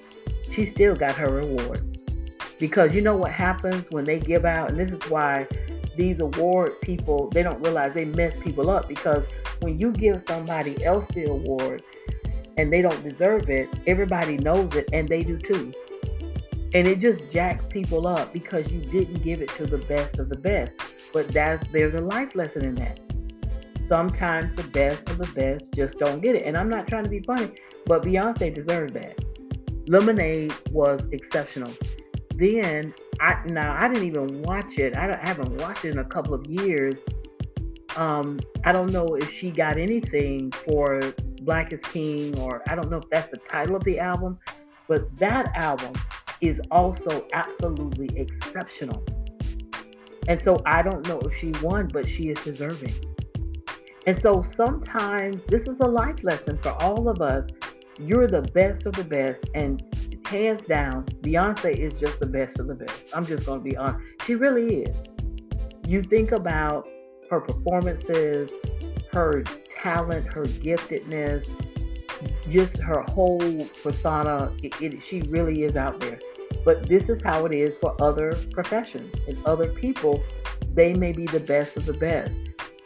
She 0.52 0.66
still 0.66 0.96
got 0.96 1.16
her 1.16 1.28
reward. 1.28 1.98
Because 2.58 2.96
you 2.96 3.02
know 3.02 3.18
what 3.18 3.32
happens 3.32 3.86
when 3.90 4.06
they 4.06 4.20
give 4.20 4.46
out, 4.46 4.72
and 4.72 4.80
this 4.80 4.92
is 4.92 5.10
why 5.10 5.46
these 5.96 6.20
award 6.20 6.80
people 6.82 7.30
they 7.30 7.44
don't 7.44 7.62
realize 7.62 7.94
they 7.94 8.06
mess 8.06 8.36
people 8.42 8.70
up 8.70 8.88
because 8.88 9.24
when 9.62 9.80
you 9.80 9.92
give 9.92 10.24
somebody 10.28 10.84
else 10.84 11.06
the 11.14 11.26
award 11.26 11.82
and 12.58 12.72
they 12.72 12.82
don't 12.82 13.04
deserve 13.08 13.50
it, 13.50 13.68
everybody 13.88 14.38
knows 14.38 14.74
it 14.76 14.90
and 14.94 15.08
they 15.08 15.24
do 15.24 15.38
too. 15.38 15.74
And 16.74 16.88
it 16.88 17.00
just 17.00 17.30
jacks 17.32 17.66
people 17.70 18.08
up 18.08 18.34
because 18.34 18.70
you 18.72 18.80
didn't 18.80 19.24
give 19.24 19.42
it 19.42 19.50
to 19.56 19.66
the 19.66 19.78
best 19.78 20.20
of 20.20 20.30
the 20.30 20.38
best. 20.38 20.74
But 21.14 21.30
that's 21.30 21.68
there's 21.70 21.94
a 21.96 22.02
life 22.02 22.36
lesson 22.36 22.66
in 22.66 22.76
that. 22.76 23.00
Sometimes 23.88 24.54
the 24.56 24.64
best 24.64 25.08
of 25.10 25.18
the 25.18 25.28
best 25.28 25.72
just 25.74 25.98
don't 26.00 26.22
get 26.22 26.36
it. 26.36 26.44
And 26.44 26.58
I'm 26.58 26.70
not 26.70 26.88
trying 26.88 27.04
to 27.04 27.10
be 27.10 27.22
funny, 27.22 27.52
but 27.86 28.04
Beyonce 28.04 28.54
deserved 28.54 28.94
that. 28.96 29.18
Lemonade 29.88 30.54
was 30.72 31.02
exceptional. 31.12 31.72
Then 32.38 32.94
I 33.20 33.42
now 33.46 33.78
I 33.80 33.88
didn't 33.88 34.06
even 34.06 34.42
watch 34.44 34.78
it. 34.78 34.98
I, 34.98 35.14
I 35.14 35.26
haven't 35.26 35.62
watched 35.62 35.86
it 35.86 35.94
in 35.94 36.00
a 36.00 36.06
couple 36.06 36.34
of 36.34 36.46
years 36.48 37.04
um, 37.96 38.40
I 38.64 38.72
don't 38.72 38.92
know 38.92 39.16
if 39.16 39.32
she 39.32 39.52
got 39.52 39.78
anything 39.78 40.52
for 40.52 41.02
Black 41.42 41.72
is 41.72 41.82
King, 41.82 42.38
or 42.40 42.62
I 42.68 42.76
don't 42.76 42.90
know 42.90 42.98
if 42.98 43.10
that's 43.10 43.32
the 43.32 43.38
title 43.38 43.76
of 43.76 43.84
the 43.84 44.00
album, 44.00 44.38
but 44.88 45.16
that 45.18 45.52
album 45.56 45.94
is 46.42 46.60
also 46.72 47.26
absolutely 47.34 48.10
exceptional. 48.18 49.04
And 50.28 50.42
so 50.42 50.58
I 50.66 50.82
don't 50.82 51.08
know 51.08 51.20
if 51.20 51.38
she 51.38 51.52
won, 51.62 51.88
but 51.88 52.10
she 52.10 52.24
is 52.24 52.44
deserving. 52.44 52.94
And 54.08 54.20
so 54.22 54.42
sometimes 54.42 55.44
this 55.46 55.68
is 55.68 55.80
a 55.80 55.88
life 55.88 56.24
lesson 56.24 56.58
for 56.58 56.72
all 56.82 57.08
of 57.08 57.22
us. 57.22 57.48
You're 58.00 58.28
the 58.28 58.42
best 58.42 58.86
of 58.86 58.94
the 58.94 59.06
best, 59.06 59.46
and 59.54 59.82
hands 60.26 60.64
down, 60.64 61.06
Beyonce 61.22 61.78
is 61.78 61.94
just 62.00 62.20
the 62.20 62.26
best 62.26 62.60
of 62.60 62.68
the 62.68 62.76
best. 62.76 63.06
I'm 63.14 63.26
just 63.26 63.46
going 63.46 63.64
to 63.64 63.64
be 63.64 63.78
honest. 63.78 64.04
She 64.26 64.36
really 64.36 64.84
is. 64.84 64.96
You 65.88 66.02
think 66.02 66.32
about 66.32 66.88
her 67.30 67.40
performances, 67.40 68.52
her 69.12 69.44
talent, 69.82 70.28
her 70.28 70.46
giftedness, 70.46 71.50
just 72.50 72.78
her 72.80 73.04
whole 73.10 73.66
persona. 73.84 74.52
It, 74.64 74.82
it, 74.82 75.04
she 75.04 75.22
really 75.22 75.64
is 75.64 75.76
out 75.76 76.00
there. 76.00 76.20
But 76.64 76.88
this 76.88 77.10
is 77.10 77.22
how 77.22 77.46
it 77.46 77.54
is 77.54 77.76
for 77.80 77.96
other 78.02 78.36
professions 78.52 79.14
and 79.28 79.44
other 79.46 79.70
people. 79.70 80.24
They 80.74 80.94
may 80.94 81.12
be 81.12 81.26
the 81.26 81.40
best 81.40 81.78
of 81.78 81.86
the 81.86 81.94
best. 81.94 82.38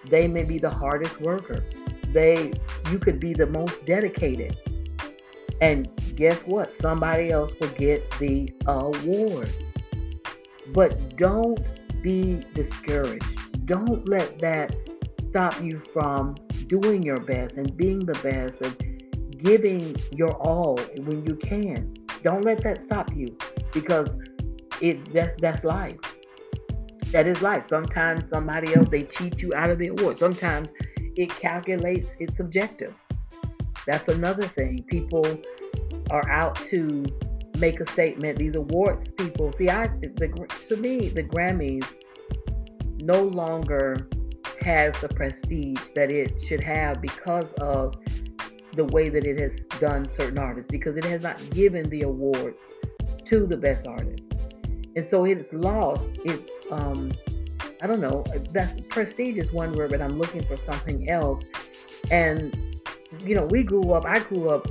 They 0.10 0.28
may 0.28 0.44
be 0.44 0.58
the 0.58 0.70
hardest 0.70 1.20
worker. 1.22 1.66
They, 2.12 2.52
you 2.92 3.00
could 3.00 3.20
be 3.20 3.34
the 3.34 3.46
most 3.46 3.86
dedicated. 3.86 4.58
And 5.62 5.88
guess 6.20 6.40
what? 6.42 6.76
Somebody 6.76 7.32
else 7.32 7.54
will 7.60 7.70
get 7.70 8.08
the 8.20 8.48
award. 8.68 9.52
But 10.72 11.18
don't 11.18 11.60
be 12.04 12.44
discouraged 12.54 13.40
don't 13.70 14.10
let 14.10 14.40
that 14.40 14.76
stop 15.30 15.62
you 15.62 15.80
from 15.94 16.34
doing 16.66 17.04
your 17.04 17.20
best 17.20 17.56
and 17.56 17.78
being 17.78 18.00
the 18.00 18.14
best 18.14 18.56
and 18.62 19.44
giving 19.44 19.96
your 20.12 20.32
all 20.42 20.76
when 21.04 21.24
you 21.24 21.36
can. 21.36 21.94
Don't 22.24 22.44
let 22.44 22.64
that 22.64 22.82
stop 22.82 23.16
you 23.16 23.38
because 23.72 24.10
it 24.82 25.14
that's 25.14 25.40
that's 25.40 25.64
life. 25.64 26.00
That 27.12 27.28
is 27.28 27.44
life. 27.44 27.66
Sometimes 27.70 28.24
somebody 28.34 28.74
else 28.74 28.90
they 28.90 29.04
cheat 29.04 29.38
you 29.38 29.52
out 29.56 29.70
of 29.70 29.78
the 29.78 29.90
award. 29.90 30.18
Sometimes 30.18 30.70
it 30.98 31.30
calculates 31.30 32.10
it's 32.20 32.36
subjective. 32.38 32.96
That's 33.86 34.08
another 34.10 34.48
thing. 34.48 34.84
People 34.88 35.24
are 36.12 36.28
out 36.30 36.56
to 36.70 37.06
make 37.58 37.80
a 37.80 37.88
statement. 37.88 38.38
These 38.38 38.56
awards 38.56 39.12
people 39.12 39.52
see. 39.54 39.70
I 39.70 39.88
the, 39.88 40.48
to 40.70 40.78
me 40.78 41.10
the 41.10 41.24
Grammys 41.24 41.86
no 43.02 43.24
longer 43.24 44.08
has 44.62 44.94
the 45.00 45.10
prestige 45.10 45.80
that 45.96 46.12
it 46.12 46.34
should 46.48 46.62
have 46.62 47.02
because 47.02 47.52
of 47.62 47.96
the 48.74 48.86
way 48.86 49.10
that 49.10 49.26
it 49.26 49.40
has 49.40 49.60
done 49.80 50.08
certain 50.18 50.38
artists 50.38 50.70
because 50.70 50.96
it 50.96 51.06
has 51.06 51.24
not 51.24 51.38
given 51.52 51.90
the 51.90 52.02
awards 52.02 52.58
to 53.26 53.46
the 53.46 53.58
best 53.58 53.88
artists 53.88 54.26
and 54.96 55.08
so 55.10 55.26
it's 55.26 55.52
lost 55.54 56.04
its 56.26 56.50
um 56.72 57.12
i 57.82 57.88
don't 57.88 58.00
know 58.00 58.24
that's 58.52 58.80
prestige 58.88 59.38
is 59.38 59.52
one 59.52 59.74
word 59.74 59.90
but 59.92 60.02
i'm 60.02 60.18
looking 60.18 60.44
for 60.44 60.58
something 60.58 61.10
else 61.10 61.44
and 62.12 62.84
you 63.26 63.36
know 63.36 63.46
we 63.50 63.64
grew 63.64 63.92
up 63.92 64.06
i 64.06 64.20
grew 64.20 64.50
up 64.50 64.68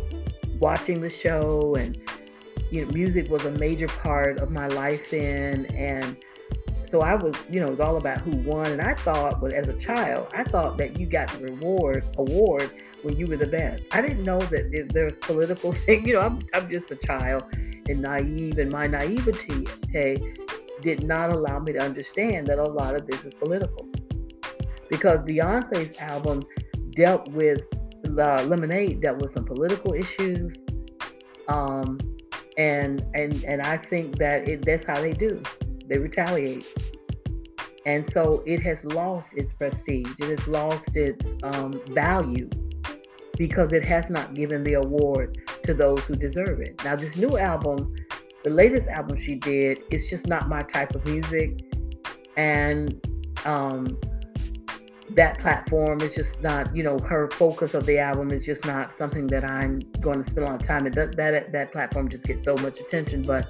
watching 0.60 1.00
the 1.00 1.10
show 1.10 1.74
and 1.78 1.98
you 2.70 2.84
know 2.84 2.92
music 2.92 3.30
was 3.30 3.44
a 3.44 3.50
major 3.52 3.88
part 3.88 4.40
of 4.40 4.50
my 4.50 4.66
life 4.68 5.10
then 5.10 5.66
and 5.74 6.16
so 6.90 7.00
I 7.00 7.16
was, 7.16 7.34
you 7.50 7.60
know, 7.60 7.66
it 7.66 7.70
was 7.72 7.80
all 7.80 7.96
about 7.96 8.22
who 8.22 8.36
won. 8.38 8.66
And 8.66 8.80
I 8.80 8.94
thought, 8.94 9.40
but 9.40 9.52
as 9.52 9.68
a 9.68 9.74
child, 9.74 10.28
I 10.34 10.42
thought 10.42 10.78
that 10.78 10.98
you 10.98 11.06
got 11.06 11.28
the 11.28 11.40
reward 11.40 12.04
award 12.16 12.70
when 13.02 13.16
you 13.16 13.26
were 13.26 13.36
the 13.36 13.46
best. 13.46 13.82
I 13.92 14.00
didn't 14.00 14.24
know 14.24 14.40
that 14.40 14.88
there's 14.92 15.12
political 15.20 15.72
thing. 15.86 16.06
You 16.06 16.14
know, 16.14 16.20
I'm, 16.20 16.40
I'm 16.54 16.70
just 16.70 16.90
a 16.90 16.96
child 16.96 17.44
and 17.88 18.00
naive, 18.00 18.58
and 18.58 18.72
my 18.72 18.86
naivety 18.86 19.66
did 20.80 21.04
not 21.04 21.32
allow 21.32 21.58
me 21.58 21.72
to 21.72 21.80
understand 21.80 22.46
that 22.46 22.58
a 22.58 22.70
lot 22.70 22.94
of 22.94 23.06
this 23.06 23.22
is 23.24 23.34
political. 23.34 23.86
Because 24.88 25.18
Beyonce's 25.20 25.98
album 25.98 26.42
dealt 26.90 27.28
with 27.28 27.62
uh, 28.18 28.44
Lemonade 28.44 29.00
dealt 29.00 29.20
with 29.20 29.32
some 29.34 29.44
political 29.44 29.94
issues, 29.94 30.56
um, 31.48 31.98
and 32.56 33.04
and 33.14 33.44
and 33.44 33.62
I 33.62 33.76
think 33.76 34.16
that 34.18 34.48
it, 34.48 34.64
that's 34.64 34.84
how 34.84 35.00
they 35.00 35.12
do 35.12 35.42
they 35.88 35.98
retaliate. 35.98 36.66
And 37.86 38.10
so 38.12 38.42
it 38.46 38.60
has 38.62 38.84
lost 38.84 39.28
its 39.34 39.52
prestige, 39.52 40.08
it 40.18 40.38
has 40.38 40.46
lost 40.46 40.88
its 40.94 41.24
um, 41.42 41.80
value 41.90 42.50
because 43.36 43.72
it 43.72 43.84
has 43.84 44.10
not 44.10 44.34
given 44.34 44.62
the 44.62 44.74
award 44.74 45.38
to 45.64 45.72
those 45.72 46.00
who 46.00 46.14
deserve 46.14 46.60
it. 46.60 46.82
Now, 46.84 46.96
this 46.96 47.16
new 47.16 47.38
album, 47.38 47.94
the 48.44 48.50
latest 48.50 48.88
album 48.88 49.18
she 49.24 49.36
did, 49.36 49.84
is 49.90 50.06
just 50.08 50.26
not 50.26 50.48
my 50.48 50.60
type 50.60 50.94
of 50.94 51.04
music. 51.06 51.60
And 52.36 53.00
um, 53.44 53.86
that 55.18 55.36
platform 55.40 56.00
is 56.00 56.14
just 56.14 56.40
not, 56.42 56.74
you 56.76 56.84
know, 56.84 56.96
her 57.00 57.28
focus 57.32 57.74
of 57.74 57.84
the 57.86 57.98
album 57.98 58.30
is 58.30 58.44
just 58.44 58.64
not 58.64 58.96
something 58.96 59.26
that 59.26 59.44
I'm 59.50 59.80
going 60.00 60.22
to 60.22 60.30
spend 60.30 60.46
a 60.46 60.50
lot 60.52 60.62
of 60.62 60.68
time. 60.68 60.86
It 60.86 60.94
does, 60.94 61.10
that 61.16 61.50
that 61.50 61.72
platform 61.72 62.08
just 62.08 62.24
gets 62.24 62.44
so 62.44 62.54
much 62.54 62.78
attention, 62.78 63.22
but 63.22 63.48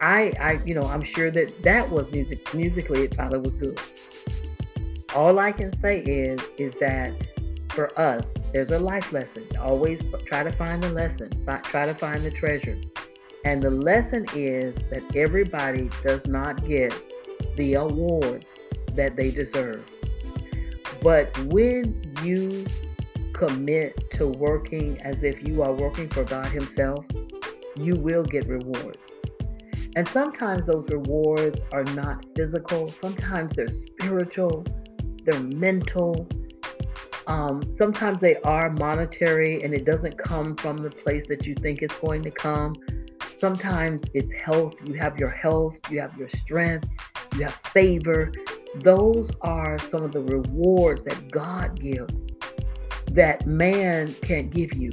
I, 0.00 0.32
I, 0.40 0.58
you 0.64 0.74
know, 0.74 0.86
I'm 0.86 1.02
sure 1.02 1.30
that 1.30 1.62
that 1.64 1.90
was 1.90 2.10
music 2.12 2.54
musically 2.54 3.02
it 3.02 3.14
probably 3.14 3.40
was 3.40 3.54
good. 3.56 3.78
All 5.14 5.38
I 5.38 5.52
can 5.52 5.78
say 5.80 6.00
is, 6.00 6.40
is 6.56 6.72
that 6.80 7.12
for 7.68 7.86
us, 8.00 8.32
there's 8.54 8.70
a 8.70 8.78
life 8.78 9.12
lesson. 9.12 9.46
Always 9.60 10.00
try 10.24 10.42
to 10.42 10.52
find 10.52 10.82
the 10.82 10.92
lesson. 10.92 11.28
Try 11.64 11.84
to 11.84 11.94
find 11.94 12.22
the 12.22 12.30
treasure. 12.30 12.80
And 13.44 13.62
the 13.62 13.70
lesson 13.70 14.24
is 14.34 14.74
that 14.90 15.14
everybody 15.14 15.90
does 16.06 16.26
not 16.26 16.66
get 16.66 16.94
the 17.56 17.74
awards 17.74 18.46
that 18.94 19.14
they 19.14 19.30
deserve. 19.30 19.84
But 21.02 21.36
when 21.46 22.00
you 22.22 22.64
commit 23.32 24.10
to 24.12 24.28
working 24.28 25.00
as 25.02 25.24
if 25.24 25.46
you 25.46 25.62
are 25.62 25.72
working 25.72 26.08
for 26.08 26.24
God 26.24 26.46
Himself, 26.46 27.04
you 27.76 27.94
will 27.96 28.22
get 28.22 28.46
rewards. 28.46 28.98
And 29.96 30.08
sometimes 30.08 30.66
those 30.66 30.86
rewards 30.90 31.60
are 31.72 31.84
not 31.84 32.24
physical, 32.34 32.88
sometimes 32.88 33.54
they're 33.56 33.68
spiritual, 33.68 34.64
they're 35.24 35.40
mental. 35.40 36.28
Um, 37.26 37.62
sometimes 37.76 38.20
they 38.20 38.36
are 38.38 38.70
monetary 38.70 39.62
and 39.62 39.72
it 39.72 39.84
doesn't 39.84 40.18
come 40.18 40.56
from 40.56 40.76
the 40.76 40.90
place 40.90 41.24
that 41.28 41.46
you 41.46 41.54
think 41.54 41.82
it's 41.82 41.96
going 41.98 42.22
to 42.22 42.30
come. 42.30 42.74
Sometimes 43.38 44.02
it's 44.14 44.32
health. 44.32 44.74
You 44.84 44.94
have 44.94 45.18
your 45.18 45.30
health, 45.30 45.74
you 45.90 46.00
have 46.00 46.16
your 46.16 46.28
strength, 46.30 46.88
you 47.34 47.42
have 47.42 47.54
favor. 47.72 48.32
Those 48.76 49.30
are 49.42 49.78
some 49.78 50.02
of 50.02 50.12
the 50.12 50.20
rewards 50.20 51.02
that 51.04 51.30
God 51.30 51.78
gives 51.78 52.14
that 53.12 53.46
man 53.46 54.12
can't 54.22 54.50
give 54.50 54.74
you. 54.74 54.90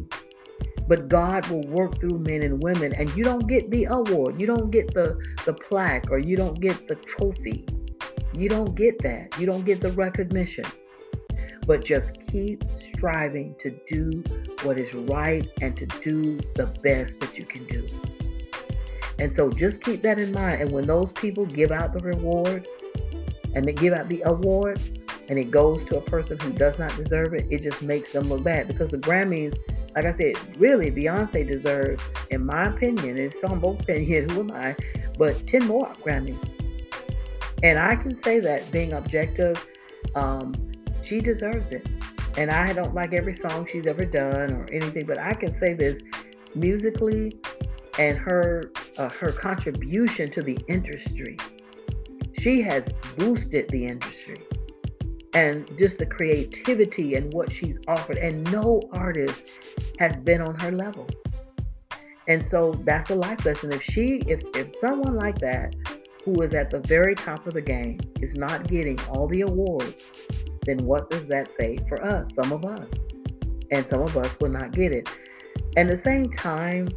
But 0.87 1.07
God 1.07 1.47
will 1.47 1.65
work 1.67 1.99
through 1.99 2.19
men 2.19 2.43
and 2.43 2.61
women, 2.61 2.93
and 2.93 3.15
you 3.15 3.23
don't 3.23 3.47
get 3.47 3.69
the 3.69 3.85
award, 3.85 4.41
you 4.41 4.47
don't 4.47 4.71
get 4.71 4.93
the, 4.93 5.17
the 5.45 5.53
plaque, 5.53 6.09
or 6.11 6.19
you 6.19 6.35
don't 6.35 6.59
get 6.59 6.87
the 6.87 6.95
trophy. 6.95 7.65
You 8.35 8.49
don't 8.49 8.75
get 8.75 9.01
that. 9.03 9.39
You 9.39 9.45
don't 9.45 9.65
get 9.65 9.81
the 9.81 9.91
recognition. 9.91 10.65
But 11.65 11.85
just 11.85 12.11
keep 12.27 12.63
striving 12.95 13.55
to 13.61 13.71
do 13.91 14.23
what 14.63 14.77
is 14.77 14.93
right 14.93 15.47
and 15.61 15.75
to 15.77 15.85
do 15.85 16.37
the 16.55 16.65
best 16.83 17.19
that 17.19 17.37
you 17.37 17.45
can 17.45 17.65
do. 17.65 17.87
And 19.19 19.33
so 19.33 19.49
just 19.49 19.83
keep 19.83 20.01
that 20.03 20.19
in 20.19 20.31
mind. 20.31 20.61
And 20.61 20.71
when 20.71 20.85
those 20.85 21.11
people 21.13 21.45
give 21.45 21.71
out 21.71 21.93
the 21.93 21.99
reward 21.99 22.67
and 23.55 23.65
they 23.65 23.73
give 23.73 23.93
out 23.93 24.09
the 24.09 24.21
award 24.25 24.79
and 25.29 25.37
it 25.37 25.51
goes 25.51 25.83
to 25.89 25.97
a 25.97 26.01
person 26.01 26.39
who 26.39 26.51
does 26.51 26.79
not 26.79 26.95
deserve 26.95 27.33
it, 27.33 27.47
it 27.51 27.61
just 27.61 27.81
makes 27.83 28.13
them 28.13 28.29
look 28.29 28.43
bad. 28.43 28.67
Because 28.67 28.89
the 28.89 28.97
Grammys, 28.97 29.55
like 29.95 30.05
I 30.05 30.15
said, 30.15 30.59
really 30.59 30.89
Beyonce 30.89 31.49
deserves, 31.49 32.01
in 32.31 32.45
my 32.45 32.63
opinion, 32.63 33.19
it's 33.19 33.43
on 33.43 33.59
both 33.59 33.79
opinions, 33.81 34.31
who 34.31 34.41
am 34.41 34.51
I, 34.51 34.75
but 35.17 35.45
10 35.47 35.65
more 35.65 35.87
Grammys. 36.03 36.37
And 37.61 37.77
I 37.77 37.95
can 37.95 38.21
say 38.23 38.39
that 38.39 38.71
being 38.71 38.93
objective, 38.93 39.65
um, 40.15 40.53
she 41.03 41.19
deserves 41.19 41.71
it. 41.71 41.87
And 42.37 42.51
I 42.51 42.73
don't 42.73 42.95
like 42.95 43.13
every 43.13 43.35
song 43.35 43.67
she's 43.71 43.85
ever 43.85 44.05
done 44.05 44.53
or 44.53 44.65
anything, 44.71 45.05
but 45.05 45.19
I 45.19 45.33
can 45.33 45.59
say 45.59 45.73
this 45.73 46.01
musically 46.55 47.33
and 47.97 48.17
her 48.17 48.71
uh, 48.97 49.09
her 49.09 49.31
contribution 49.31 50.31
to 50.31 50.41
the 50.41 50.57
industry. 50.67 51.37
She 52.39 52.61
has 52.61 52.83
boosted 53.17 53.69
the 53.69 53.85
industry 53.85 54.37
and 55.33 55.69
just 55.77 55.97
the 55.97 56.05
creativity 56.05 57.15
and 57.15 57.33
what 57.33 57.51
she's 57.51 57.77
offered. 57.87 58.17
And 58.17 58.49
no 58.51 58.81
artist 58.93 59.45
has 59.99 60.15
been 60.17 60.41
on 60.41 60.57
her 60.59 60.71
level. 60.71 61.07
And 62.27 62.45
so 62.45 62.79
that's 62.85 63.09
a 63.09 63.15
life 63.15 63.43
lesson. 63.45 63.71
If 63.73 63.81
she, 63.83 64.21
if, 64.27 64.41
if 64.55 64.73
someone 64.79 65.17
like 65.17 65.39
that, 65.39 65.75
who 66.23 66.41
is 66.41 66.53
at 66.53 66.69
the 66.69 66.79
very 66.79 67.15
top 67.15 67.45
of 67.47 67.53
the 67.53 67.61
game, 67.61 67.99
is 68.21 68.35
not 68.35 68.67
getting 68.67 68.99
all 69.09 69.27
the 69.27 69.41
awards, 69.41 69.95
then 70.65 70.77
what 70.85 71.09
does 71.09 71.25
that 71.25 71.49
say 71.59 71.77
for 71.87 72.03
us, 72.05 72.29
some 72.35 72.51
of 72.53 72.63
us? 72.65 72.87
And 73.71 73.87
some 73.89 74.01
of 74.01 74.15
us 74.17 74.33
will 74.39 74.51
not 74.51 74.71
get 74.71 74.93
it. 74.93 75.09
And 75.75 75.89
at 75.89 75.97
the 75.97 76.03
same 76.03 76.25
time, 76.31 76.87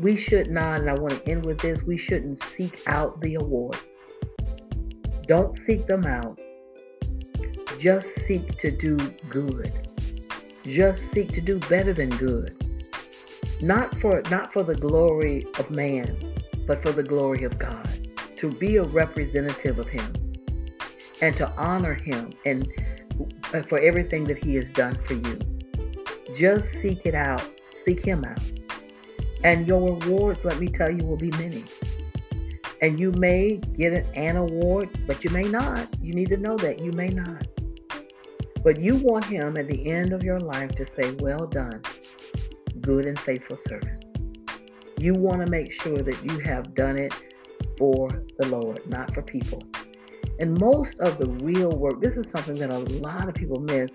we 0.00 0.16
should 0.16 0.50
not, 0.50 0.80
and 0.80 0.90
I 0.90 0.94
want 0.94 1.14
to 1.14 1.28
end 1.28 1.44
with 1.44 1.58
this, 1.58 1.82
we 1.82 1.98
shouldn't 1.98 2.42
seek 2.42 2.80
out 2.86 3.20
the 3.20 3.34
awards. 3.34 3.78
Don't 5.28 5.54
seek 5.54 5.86
them 5.86 6.06
out. 6.06 6.40
Just 7.78 8.08
seek 8.26 8.58
to 8.60 8.70
do 8.70 8.96
good. 9.28 9.70
Just 10.64 11.02
seek 11.12 11.28
to 11.32 11.42
do 11.42 11.58
better 11.60 11.92
than 11.92 12.08
good. 12.08 12.56
Not 13.60 13.94
for 13.98 14.22
not 14.30 14.52
for 14.54 14.62
the 14.62 14.74
glory 14.74 15.44
of 15.58 15.70
man, 15.70 16.16
but 16.66 16.82
for 16.82 16.92
the 16.92 17.02
glory 17.02 17.44
of 17.44 17.58
God. 17.58 18.08
To 18.38 18.50
be 18.50 18.76
a 18.76 18.84
representative 18.84 19.78
of 19.78 19.86
him 19.88 20.12
and 21.20 21.36
to 21.36 21.50
honor 21.56 21.94
him 21.94 22.30
and 22.46 22.66
uh, 23.52 23.62
for 23.62 23.78
everything 23.80 24.24
that 24.24 24.42
he 24.42 24.54
has 24.54 24.68
done 24.70 24.96
for 25.04 25.14
you. 25.14 25.38
Just 26.38 26.70
seek 26.80 27.04
it 27.04 27.14
out. 27.14 27.42
Seek 27.84 28.04
him 28.04 28.24
out. 28.24 28.40
And 29.44 29.66
your 29.66 29.94
rewards, 29.94 30.44
let 30.44 30.58
me 30.58 30.68
tell 30.68 30.90
you, 30.90 31.04
will 31.04 31.16
be 31.16 31.30
many. 31.32 31.64
And 32.80 32.98
you 33.00 33.10
may 33.12 33.56
get 33.76 33.92
an 33.92 34.06
an 34.14 34.36
award, 34.36 34.88
but 35.06 35.24
you 35.24 35.30
may 35.30 35.42
not. 35.42 35.88
You 36.00 36.12
need 36.12 36.28
to 36.28 36.36
know 36.36 36.56
that 36.58 36.80
you 36.80 36.92
may 36.92 37.08
not. 37.08 37.46
But 38.62 38.80
you 38.80 38.96
want 38.96 39.24
him 39.24 39.56
at 39.56 39.66
the 39.68 39.90
end 39.90 40.12
of 40.12 40.22
your 40.22 40.38
life 40.38 40.72
to 40.76 40.86
say, 40.86 41.14
Well 41.18 41.46
done, 41.46 41.82
good 42.80 43.06
and 43.06 43.18
faithful 43.18 43.58
servant. 43.68 44.04
You 45.00 45.12
want 45.14 45.44
to 45.44 45.50
make 45.50 45.72
sure 45.80 45.98
that 45.98 46.24
you 46.24 46.38
have 46.40 46.74
done 46.74 46.98
it 46.98 47.14
for 47.76 48.08
the 48.38 48.46
Lord, 48.46 48.88
not 48.88 49.12
for 49.14 49.22
people. 49.22 49.62
And 50.40 50.60
most 50.60 50.98
of 51.00 51.18
the 51.18 51.30
real 51.44 51.70
work, 51.70 52.00
this 52.00 52.16
is 52.16 52.26
something 52.30 52.54
that 52.56 52.70
a 52.70 52.78
lot 52.78 53.28
of 53.28 53.34
people 53.34 53.60
miss. 53.60 53.90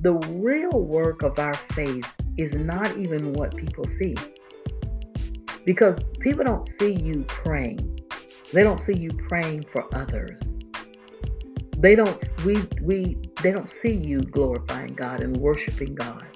The 0.00 0.12
real 0.12 0.70
work 0.70 1.22
of 1.22 1.38
our 1.38 1.54
faith 1.72 2.06
is 2.38 2.54
not 2.54 2.96
even 2.96 3.34
what 3.34 3.54
people 3.56 3.84
see 3.98 4.14
because 5.70 6.02
people 6.18 6.42
don't 6.42 6.68
see 6.80 6.94
you 6.94 7.22
praying. 7.28 8.00
They 8.52 8.64
don't 8.64 8.82
see 8.84 8.96
you 8.96 9.10
praying 9.28 9.66
for 9.72 9.86
others. 9.94 10.40
They 11.76 11.94
don't 11.94 12.20
we 12.44 12.64
we 12.82 13.16
they 13.40 13.52
don't 13.52 13.70
see 13.70 13.94
you 13.94 14.18
glorifying 14.18 14.94
God 14.94 15.20
and 15.20 15.36
worshiping 15.36 15.94
God. 15.94 16.26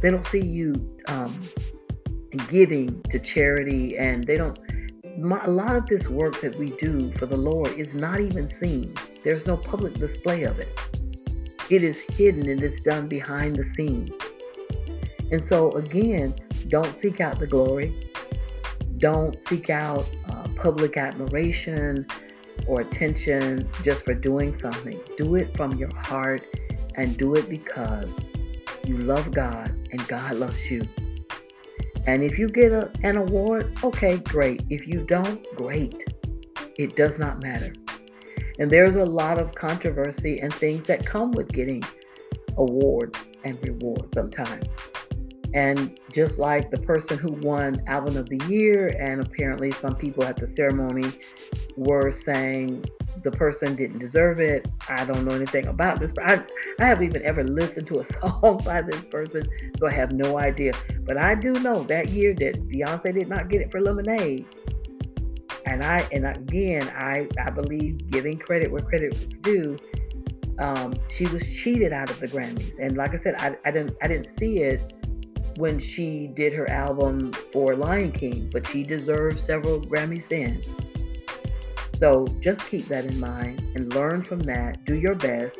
They 0.00 0.12
don't 0.12 0.24
see 0.28 0.46
you 0.46 0.96
um, 1.08 1.40
giving 2.48 3.02
to 3.10 3.18
charity, 3.18 3.96
and 3.98 4.22
they 4.22 4.36
don't. 4.36 4.56
My, 5.18 5.44
a 5.44 5.50
lot 5.50 5.74
of 5.74 5.86
this 5.86 6.06
work 6.06 6.40
that 6.40 6.54
we 6.54 6.70
do 6.70 7.10
for 7.18 7.26
the 7.26 7.36
Lord 7.36 7.72
is 7.76 7.92
not 7.94 8.20
even 8.20 8.46
seen. 8.46 8.94
There's 9.24 9.44
no 9.44 9.56
public 9.56 9.94
display 9.94 10.44
of 10.44 10.60
it. 10.60 10.68
It 11.68 11.82
is 11.82 11.98
hidden 11.98 12.48
and 12.48 12.62
it's 12.62 12.80
done 12.82 13.08
behind 13.08 13.56
the 13.56 13.64
scenes. 13.64 14.12
And 15.32 15.44
so, 15.44 15.70
again, 15.72 16.34
don't 16.68 16.96
seek 16.96 17.20
out 17.20 17.38
the 17.38 17.46
glory. 17.46 18.10
Don't 18.98 19.36
seek 19.48 19.70
out 19.70 20.08
uh, 20.30 20.46
public 20.56 20.96
admiration 20.96 22.06
or 22.66 22.80
attention 22.80 23.68
just 23.82 24.04
for 24.04 24.14
doing 24.14 24.54
something. 24.54 24.98
Do 25.16 25.34
it 25.34 25.54
from 25.56 25.76
your 25.76 25.94
heart 25.94 26.46
and 26.96 27.16
do 27.16 27.34
it 27.34 27.48
because 27.48 28.06
you 28.86 28.98
love 28.98 29.30
God 29.32 29.68
and 29.90 30.06
God 30.08 30.36
loves 30.36 30.62
you. 30.70 30.82
And 32.06 32.22
if 32.22 32.38
you 32.38 32.48
get 32.48 32.72
a, 32.72 32.90
an 33.02 33.16
award, 33.16 33.78
okay, 33.82 34.18
great. 34.18 34.62
If 34.68 34.86
you 34.86 35.04
don't, 35.06 35.44
great. 35.56 35.94
It 36.78 36.96
does 36.96 37.18
not 37.18 37.42
matter. 37.42 37.72
And 38.58 38.70
there's 38.70 38.96
a 38.96 39.04
lot 39.04 39.40
of 39.40 39.54
controversy 39.54 40.38
and 40.40 40.52
things 40.52 40.86
that 40.86 41.04
come 41.04 41.32
with 41.32 41.48
getting 41.48 41.82
awards 42.56 43.18
and 43.42 43.58
rewards 43.66 44.08
sometimes. 44.14 44.66
And 45.54 46.00
just 46.12 46.36
like 46.38 46.72
the 46.72 46.78
person 46.78 47.16
who 47.16 47.32
won 47.34 47.80
Album 47.86 48.16
of 48.16 48.28
the 48.28 48.44
Year, 48.48 48.88
and 48.98 49.24
apparently 49.24 49.70
some 49.70 49.94
people 49.94 50.24
at 50.24 50.36
the 50.36 50.48
ceremony 50.48 51.12
were 51.76 52.12
saying 52.24 52.84
the 53.22 53.30
person 53.30 53.76
didn't 53.76 54.00
deserve 54.00 54.40
it. 54.40 54.66
I 54.88 55.04
don't 55.04 55.24
know 55.24 55.34
anything 55.34 55.66
about 55.66 56.00
this. 56.00 56.10
I, 56.20 56.44
I 56.80 56.86
haven't 56.86 57.04
even 57.04 57.24
ever 57.24 57.44
listened 57.44 57.86
to 57.88 58.00
a 58.00 58.04
song 58.20 58.60
by 58.64 58.82
this 58.82 59.02
person, 59.04 59.44
so 59.78 59.86
I 59.86 59.94
have 59.94 60.12
no 60.12 60.40
idea. 60.40 60.72
But 61.04 61.18
I 61.18 61.36
do 61.36 61.52
know 61.52 61.84
that 61.84 62.08
year 62.08 62.34
that 62.34 62.68
Beyonce 62.68 63.14
did 63.14 63.28
not 63.28 63.48
get 63.48 63.60
it 63.60 63.70
for 63.70 63.80
Lemonade. 63.80 64.46
And 65.66 65.82
I 65.82 66.06
and 66.12 66.26
again 66.26 66.92
I 66.94 67.26
I 67.42 67.50
believe 67.50 68.10
giving 68.10 68.38
credit 68.38 68.70
where 68.70 68.82
credit 68.82 69.12
was 69.12 69.26
due. 69.40 69.78
Um, 70.58 70.94
she 71.16 71.26
was 71.26 71.42
cheated 71.42 71.92
out 71.92 72.10
of 72.10 72.20
the 72.20 72.28
Grammys, 72.28 72.78
and 72.78 72.96
like 72.96 73.14
I 73.14 73.18
said, 73.18 73.34
I, 73.38 73.56
I 73.64 73.70
didn't 73.70 73.96
I 74.02 74.08
didn't 74.08 74.38
see 74.38 74.58
it 74.58 74.92
when 75.56 75.80
she 75.80 76.28
did 76.34 76.52
her 76.52 76.68
album 76.70 77.32
for 77.32 77.76
Lion 77.76 78.12
King, 78.12 78.48
but 78.52 78.66
she 78.66 78.82
deserved 78.82 79.38
several 79.38 79.80
Grammys 79.80 80.28
then. 80.28 80.62
So 81.98 82.26
just 82.40 82.60
keep 82.68 82.86
that 82.86 83.06
in 83.06 83.18
mind 83.20 83.62
and 83.74 83.94
learn 83.94 84.22
from 84.22 84.40
that. 84.40 84.84
Do 84.84 84.96
your 84.96 85.14
best. 85.14 85.58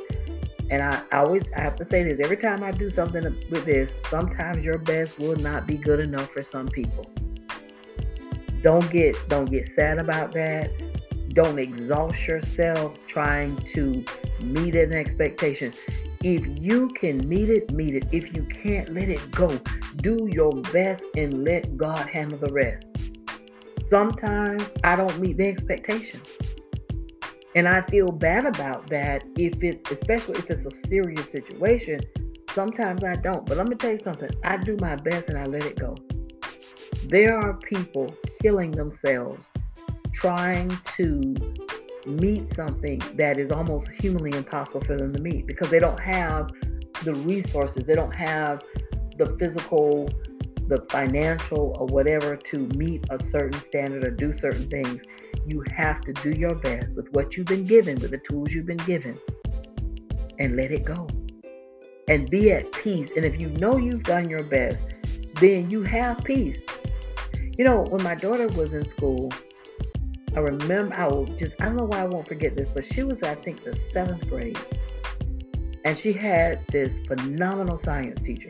And 0.70 0.83
I, 0.83 1.02
I 1.12 1.18
always 1.18 1.42
I 1.57 1.61
have 1.61 1.76
to 1.76 1.85
say 1.85 2.02
this 2.04 2.18
every 2.22 2.37
time 2.37 2.64
I 2.64 2.70
do 2.70 2.90
something 2.90 3.22
with 3.50 3.64
this, 3.64 3.90
sometimes 4.09 4.59
your 4.59 4.78
best 4.78 5.18
will 5.18 5.37
not 5.37 5.66
be 5.66 5.76
good 5.76 6.00
enough 6.00 6.30
for 6.30 6.42
some 6.42 6.66
people. 6.68 7.04
Don't 8.62 8.90
get 8.90 9.16
don't 9.28 9.50
get 9.50 9.68
sad 9.68 10.00
about 10.00 10.33
that. 10.33 10.70
Don't 11.35 11.59
exhaust 11.59 12.29
yourself 12.29 12.94
trying 13.09 13.57
to 13.75 14.05
meet 14.40 14.77
an 14.77 14.94
expectation. 14.94 15.73
If 16.23 16.62
you 16.62 16.88
can 16.88 17.29
meet 17.29 17.51
it, 17.51 17.73
meet 17.73 17.97
it. 17.97 18.07
If 18.12 18.37
you 18.37 18.44
can't, 18.44 18.94
let 18.94 19.09
it 19.09 19.31
go. 19.33 19.59
Do 19.97 20.29
your 20.31 20.53
best 20.73 21.03
and 21.16 21.44
let 21.44 21.77
God 21.77 22.09
handle 22.09 22.38
the 22.38 22.53
rest. 22.53 22.87
Sometimes 23.90 24.62
I 24.85 24.94
don't 24.94 25.18
meet 25.18 25.37
the 25.37 25.49
expectation. 25.49 26.20
And 27.57 27.66
I 27.66 27.83
feel 27.83 28.07
bad 28.07 28.47
about 28.47 28.87
that 28.90 29.25
if 29.37 29.61
it's, 29.61 29.90
especially 29.90 30.38
if 30.38 30.49
it's 30.51 30.64
a 30.64 30.88
serious 30.88 31.29
situation. 31.33 31.99
Sometimes 32.53 33.03
I 33.03 33.16
don't. 33.16 33.44
But 33.44 33.57
let 33.57 33.68
me 33.68 33.75
tell 33.75 33.90
you 33.90 34.01
something 34.05 34.31
I 34.44 34.57
do 34.57 34.77
my 34.81 34.94
best 34.97 35.29
and 35.29 35.38
I 35.38 35.44
let 35.47 35.64
it 35.64 35.81
go. 35.81 35.97
There 37.09 37.37
are 37.37 37.55
people 37.55 38.14
killing 38.40 38.70
themselves 38.70 39.49
trying 40.24 40.70
to 40.96 41.34
meet 42.06 42.54
something 42.54 42.98
that 43.14 43.37
is 43.37 43.52
almost 43.52 43.90
humanly 44.00 44.34
impossible 44.34 44.80
for 44.80 44.96
them 44.96 45.12
to 45.12 45.20
meet 45.20 45.46
because 45.46 45.68
they 45.68 45.78
don't 45.78 46.00
have 46.00 46.50
the 47.04 47.12
resources, 47.26 47.84
they 47.84 47.94
don't 47.94 48.16
have 48.16 48.62
the 49.18 49.37
physical, 49.38 50.08
the 50.68 50.82
financial, 50.88 51.76
or 51.78 51.87
whatever 51.88 52.37
to 52.37 52.58
meet 52.74 53.04
a 53.10 53.22
certain 53.24 53.60
standard 53.68 54.02
or 54.02 54.10
do 54.12 54.32
certain 54.32 54.66
things. 54.70 55.02
You 55.46 55.62
have 55.76 56.00
to 56.00 56.14
do 56.14 56.30
your 56.30 56.54
best 56.54 56.96
with 56.96 57.12
what 57.12 57.37
you've 57.37 57.44
been 57.44 57.66
given, 57.66 57.98
with 57.98 58.12
the 58.12 58.20
tools 58.26 58.48
you've 58.50 58.64
been 58.64 58.78
given, 58.78 59.18
and 60.38 60.56
let 60.56 60.72
it 60.72 60.87
go. 60.87 61.06
And 62.08 62.30
be 62.30 62.50
at 62.50 62.72
peace. 62.72 63.10
And 63.14 63.26
if 63.26 63.38
you 63.38 63.48
know 63.48 63.76
you've 63.76 64.04
done 64.04 64.30
your 64.30 64.44
best, 64.44 64.90
then 65.34 65.70
you 65.70 65.82
have 65.82 66.24
peace. 66.24 66.62
You 67.58 67.66
know, 67.66 67.82
when 67.90 68.02
my 68.02 68.14
daughter 68.14 68.48
was 68.48 68.72
in 68.72 68.88
school, 68.88 69.30
I 70.37 70.40
remember, 70.40 70.94
I 70.97 71.07
will 71.07 71.27
just, 71.27 71.61
I 71.61 71.66
don't 71.66 71.77
know 71.77 71.85
why 71.85 72.01
I 72.01 72.07
won't 72.07 72.27
forget 72.27 72.57
this, 72.57 72.68
but 72.75 72.85
she 72.92 73.03
was, 73.05 73.23
I 73.23 73.35
think, 73.37 73.62
the 73.62 73.79
seventh 73.92 74.29
grade. 74.29 74.59
And 75.85 75.97
she 75.97 76.12
had 76.12 76.66
this 76.68 76.99
phenomenal 77.07 77.79
science 77.79 78.20
teacher. 78.20 78.49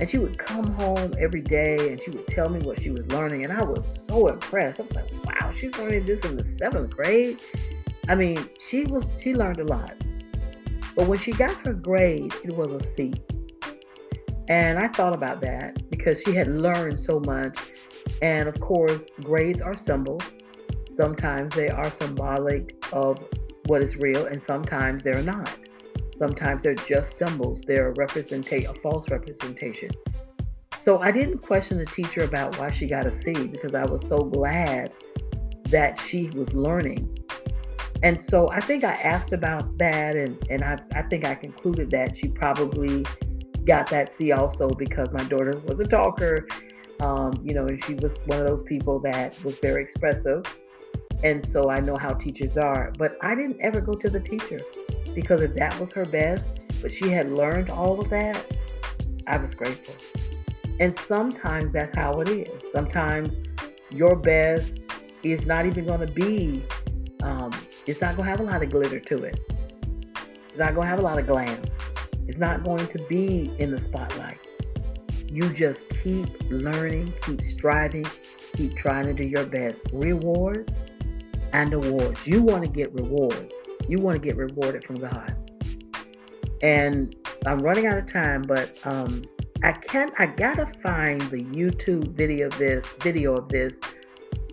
And 0.00 0.10
she 0.10 0.18
would 0.18 0.38
come 0.38 0.72
home 0.74 1.14
every 1.18 1.42
day 1.42 1.90
and 1.90 2.00
she 2.02 2.10
would 2.10 2.26
tell 2.28 2.48
me 2.48 2.60
what 2.60 2.82
she 2.82 2.90
was 2.90 3.06
learning. 3.08 3.44
And 3.44 3.52
I 3.52 3.62
was 3.62 3.84
so 4.08 4.28
impressed. 4.28 4.80
I 4.80 4.82
was 4.84 4.92
like, 4.94 5.10
wow, 5.24 5.52
she's 5.58 5.76
learning 5.76 6.06
this 6.06 6.24
in 6.24 6.36
the 6.36 6.46
seventh 6.58 6.90
grade. 6.90 7.40
I 8.08 8.14
mean, 8.14 8.48
she 8.68 8.84
was, 8.84 9.04
she 9.22 9.34
learned 9.34 9.60
a 9.60 9.64
lot. 9.64 9.94
But 10.96 11.06
when 11.06 11.18
she 11.18 11.32
got 11.32 11.66
her 11.66 11.72
grade, 11.72 12.34
it 12.44 12.54
was 12.54 12.68
a 12.68 12.96
C. 12.96 13.14
And 14.48 14.78
I 14.78 14.88
thought 14.88 15.14
about 15.14 15.40
that 15.42 15.88
because 15.90 16.20
she 16.22 16.34
had 16.34 16.48
learned 16.48 17.00
so 17.00 17.20
much 17.20 17.56
and 18.22 18.48
of 18.48 18.60
course, 18.60 19.00
grades 19.22 19.62
are 19.62 19.76
symbols. 19.76 20.22
Sometimes 21.00 21.54
they 21.54 21.68
are 21.68 21.90
symbolic 21.92 22.76
of 22.92 23.18
what 23.66 23.82
is 23.82 23.96
real, 23.96 24.26
and 24.26 24.42
sometimes 24.46 25.02
they're 25.02 25.22
not. 25.22 25.56
Sometimes 26.18 26.62
they're 26.62 26.74
just 26.74 27.16
symbols. 27.16 27.62
They're 27.66 27.90
a 27.90 27.94
a 27.94 28.74
false 28.82 29.08
representation. 29.08 29.88
So 30.84 30.98
I 30.98 31.10
didn't 31.10 31.38
question 31.38 31.78
the 31.78 31.86
teacher 31.86 32.24
about 32.24 32.58
why 32.58 32.70
she 32.70 32.86
got 32.86 33.06
a 33.06 33.14
C 33.14 33.32
because 33.32 33.74
I 33.74 33.84
was 33.86 34.06
so 34.08 34.18
glad 34.18 34.92
that 35.70 35.98
she 36.06 36.28
was 36.34 36.52
learning. 36.52 37.16
And 38.02 38.20
so 38.22 38.48
I 38.50 38.60
think 38.60 38.84
I 38.84 38.92
asked 38.92 39.32
about 39.32 39.78
that, 39.78 40.16
and, 40.16 40.36
and 40.50 40.62
I, 40.62 40.76
I 40.94 41.02
think 41.02 41.24
I 41.24 41.34
concluded 41.34 41.90
that 41.92 42.14
she 42.18 42.28
probably 42.28 43.06
got 43.64 43.88
that 43.88 44.14
C 44.18 44.32
also 44.32 44.68
because 44.68 45.08
my 45.12 45.24
daughter 45.24 45.62
was 45.64 45.80
a 45.80 45.84
talker 45.84 46.46
um, 47.00 47.32
you 47.42 47.54
know, 47.54 47.66
and 47.66 47.82
she 47.84 47.94
was 47.94 48.12
one 48.26 48.40
of 48.40 48.46
those 48.46 48.62
people 48.64 48.98
that 49.00 49.42
was 49.42 49.58
very 49.58 49.82
expressive. 49.82 50.44
And 51.22 51.46
so 51.48 51.70
I 51.70 51.80
know 51.80 51.96
how 51.96 52.14
teachers 52.14 52.56
are. 52.56 52.92
But 52.98 53.16
I 53.20 53.34
didn't 53.34 53.60
ever 53.60 53.80
go 53.80 53.92
to 53.92 54.08
the 54.08 54.20
teacher 54.20 54.60
because 55.14 55.42
if 55.42 55.54
that 55.54 55.78
was 55.78 55.92
her 55.92 56.04
best, 56.04 56.80
but 56.80 56.92
she 56.92 57.10
had 57.10 57.30
learned 57.32 57.70
all 57.70 58.00
of 58.00 58.08
that, 58.10 58.44
I 59.26 59.36
was 59.36 59.54
grateful. 59.54 59.94
And 60.78 60.96
sometimes 60.96 61.72
that's 61.72 61.94
how 61.94 62.20
it 62.20 62.28
is. 62.28 62.48
Sometimes 62.72 63.36
your 63.90 64.16
best 64.16 64.80
is 65.22 65.44
not 65.44 65.66
even 65.66 65.84
going 65.84 66.00
to 66.00 66.12
be, 66.12 66.64
um, 67.22 67.50
it's 67.86 68.00
not 68.00 68.16
going 68.16 68.24
to 68.26 68.30
have 68.30 68.40
a 68.40 68.44
lot 68.44 68.62
of 68.62 68.70
glitter 68.70 68.98
to 68.98 69.16
it. 69.24 69.38
It's 70.48 70.58
not 70.58 70.74
going 70.74 70.86
to 70.86 70.90
have 70.90 71.00
a 71.00 71.02
lot 71.02 71.18
of 71.18 71.26
glam. 71.26 71.62
It's 72.26 72.38
not 72.38 72.64
going 72.64 72.86
to 72.86 72.98
be 73.08 73.52
in 73.58 73.70
the 73.70 73.80
spotlight. 73.88 74.38
You 75.30 75.52
just 75.52 75.82
keep 76.02 76.28
learning, 76.50 77.12
keep 77.22 77.42
striving, 77.56 78.06
keep 78.54 78.74
trying 78.74 79.04
to 79.04 79.12
do 79.12 79.28
your 79.28 79.44
best. 79.44 79.82
Rewards 79.92 80.72
and 81.52 81.72
awards. 81.74 82.20
You 82.26 82.42
want 82.42 82.64
to 82.64 82.70
get 82.70 82.92
rewards. 82.92 83.52
You 83.88 83.98
want 83.98 84.20
to 84.20 84.26
get 84.26 84.36
rewarded 84.36 84.84
from 84.84 84.96
God. 84.96 85.34
And 86.62 87.14
I'm 87.46 87.58
running 87.58 87.86
out 87.86 87.98
of 87.98 88.12
time, 88.12 88.42
but 88.42 88.78
um, 88.84 89.22
I 89.62 89.72
can't. 89.72 90.12
I 90.18 90.26
gotta 90.26 90.70
find 90.82 91.20
the 91.22 91.38
YouTube 91.38 92.08
video 92.16 92.48
of 92.48 92.58
this 92.58 92.86
video 93.00 93.34
of 93.34 93.48
this. 93.48 93.78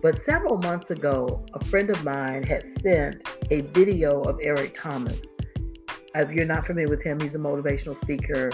But 0.00 0.24
several 0.24 0.58
months 0.58 0.90
ago, 0.90 1.44
a 1.54 1.64
friend 1.64 1.90
of 1.90 2.02
mine 2.04 2.44
had 2.44 2.64
sent 2.82 3.28
a 3.50 3.60
video 3.60 4.20
of 4.22 4.38
Eric 4.42 4.76
Thomas. 4.78 5.20
If 6.14 6.30
you're 6.30 6.46
not 6.46 6.66
familiar 6.66 6.88
with 6.88 7.02
him, 7.02 7.20
he's 7.20 7.34
a 7.34 7.38
motivational 7.38 8.00
speaker 8.00 8.50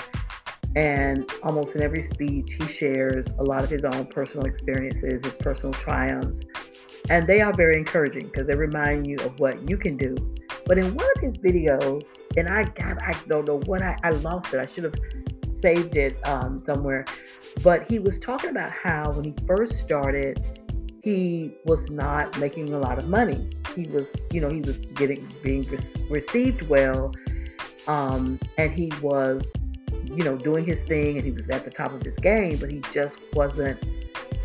and 0.77 1.31
almost 1.43 1.77
in 1.77 1.83
every 1.83 2.03
speech, 2.03 2.57
he 2.59 2.67
shares 2.67 3.27
a 3.39 3.45
lot 3.45 3.63
of 3.63 3.71
his 3.71 3.85
own 3.85 4.07
personal 4.07 4.45
experiences, 4.45 5.25
his 5.25 5.37
personal 5.37 5.73
triumphs. 5.73 6.41
And 7.11 7.27
they 7.27 7.41
are 7.41 7.53
very 7.53 7.77
encouraging 7.77 8.27
because 8.29 8.47
they 8.47 8.57
remind 8.57 9.07
you 9.07 9.17
of 9.17 9.39
what 9.39 9.69
you 9.69 9.77
can 9.77 9.97
do. 9.97 10.15
But 10.67 10.79
in 10.79 10.95
one 10.95 11.07
of 11.17 11.23
his 11.23 11.37
videos, 11.39 12.05
and 12.37 12.49
I 12.49 12.65
got, 12.65 13.03
I 13.03 13.13
don't 13.29 13.47
know 13.47 13.61
what 13.67 13.83
I, 13.83 13.97
I 14.03 14.11
lost 14.11 14.55
it. 14.55 14.61
I 14.61 14.73
should 14.75 14.85
have 14.85 14.95
saved 15.61 15.97
it 15.97 16.17
um, 16.27 16.63
somewhere. 16.65 17.05
But 17.63 17.91
he 17.91 17.99
was 17.99 18.19
talking 18.19 18.51
about 18.51 18.73
how 18.73 19.13
when 19.13 19.25
he 19.25 19.35
first 19.47 19.79
started, 19.85 20.43
he 21.03 21.53
was 21.67 21.91
not 21.91 22.39
making 22.39 22.73
a 22.73 22.79
lot 22.79 22.99
of 22.99 23.09
money. 23.09 23.51
He 23.75 23.83
was, 23.89 24.05
you 24.33 24.41
know, 24.41 24.49
he 24.49 24.63
was 24.63 24.79
getting 24.79 25.29
being 25.43 25.63
re- 25.65 26.07
received 26.09 26.63
well, 26.69 27.13
um, 27.87 28.39
and 28.57 28.73
he 28.73 28.91
was 29.03 29.43
you 30.07 30.25
know, 30.25 30.37
doing 30.37 30.65
his 30.65 30.79
thing 30.87 31.17
and 31.17 31.25
he 31.25 31.31
was 31.31 31.49
at 31.51 31.65
the 31.65 31.71
top 31.71 31.93
of 31.93 32.03
his 32.03 32.17
game, 32.17 32.57
but 32.59 32.71
he 32.71 32.81
just 32.93 33.17
wasn't 33.33 33.83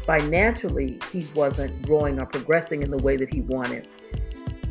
financially, 0.09 0.99
he 1.11 1.27
wasn't 1.35 1.79
growing 1.83 2.19
or 2.19 2.25
progressing 2.25 2.81
in 2.81 2.89
the 2.89 2.97
way 2.97 3.15
that 3.15 3.31
he 3.31 3.41
wanted. 3.41 3.87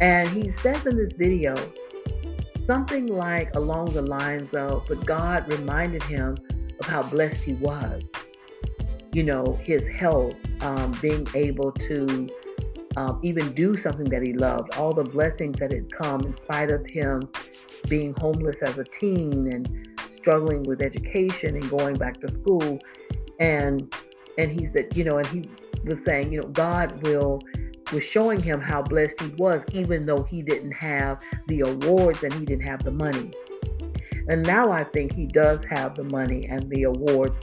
And 0.00 0.28
he 0.30 0.50
says 0.62 0.84
in 0.84 0.96
this 0.96 1.12
video 1.12 1.54
something 2.66 3.06
like 3.06 3.54
along 3.54 3.92
the 3.92 4.02
lines 4.02 4.52
of, 4.54 4.84
but 4.88 5.06
God 5.06 5.48
reminded 5.48 6.02
him 6.02 6.36
of 6.80 6.86
how 6.86 7.04
blessed 7.04 7.44
he 7.44 7.52
was. 7.52 8.02
You 9.12 9.22
know, 9.22 9.56
his 9.62 9.86
health, 9.86 10.34
um, 10.60 10.90
being 11.00 11.24
able 11.36 11.70
to 11.70 12.28
um, 12.96 13.20
even 13.22 13.52
do 13.52 13.76
something 13.80 14.06
that 14.06 14.26
he 14.26 14.32
loved, 14.32 14.74
all 14.74 14.92
the 14.92 15.04
blessings 15.04 15.60
that 15.60 15.72
had 15.72 15.88
come 15.92 16.20
in 16.22 16.36
spite 16.36 16.72
of 16.72 16.84
him 16.90 17.22
being 17.88 18.12
homeless 18.18 18.56
as 18.62 18.76
a 18.76 18.84
teen 18.98 19.52
and 19.52 19.88
struggling 20.16 20.64
with 20.64 20.82
education 20.82 21.54
and 21.54 21.70
going 21.70 21.94
back 21.94 22.20
to 22.22 22.34
school 22.34 22.80
and 23.38 23.94
and 24.38 24.50
he 24.58 24.66
said 24.68 24.86
you 24.96 25.04
know 25.04 25.18
and 25.18 25.26
he 25.26 25.44
was 25.84 26.02
saying 26.04 26.32
you 26.32 26.40
know 26.40 26.48
god 26.48 27.02
will 27.02 27.40
was 27.92 28.04
showing 28.04 28.40
him 28.40 28.60
how 28.60 28.82
blessed 28.82 29.20
he 29.20 29.28
was 29.38 29.62
even 29.72 30.04
though 30.04 30.22
he 30.22 30.42
didn't 30.42 30.72
have 30.72 31.18
the 31.46 31.60
awards 31.60 32.22
and 32.22 32.32
he 32.34 32.44
didn't 32.44 32.66
have 32.66 32.82
the 32.84 32.90
money. 32.90 33.30
And 34.28 34.42
now 34.42 34.70
i 34.70 34.84
think 34.84 35.14
he 35.14 35.26
does 35.26 35.64
have 35.64 35.94
the 35.94 36.04
money 36.04 36.46
and 36.48 36.68
the 36.70 36.84
awards. 36.84 37.38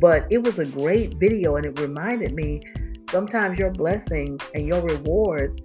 But 0.00 0.26
it 0.30 0.42
was 0.42 0.58
a 0.58 0.64
great 0.64 1.14
video 1.14 1.56
and 1.56 1.66
it 1.66 1.78
reminded 1.78 2.34
me 2.34 2.60
sometimes 3.10 3.58
your 3.58 3.70
blessings 3.70 4.42
and 4.54 4.66
your 4.66 4.82
rewards 4.82 5.60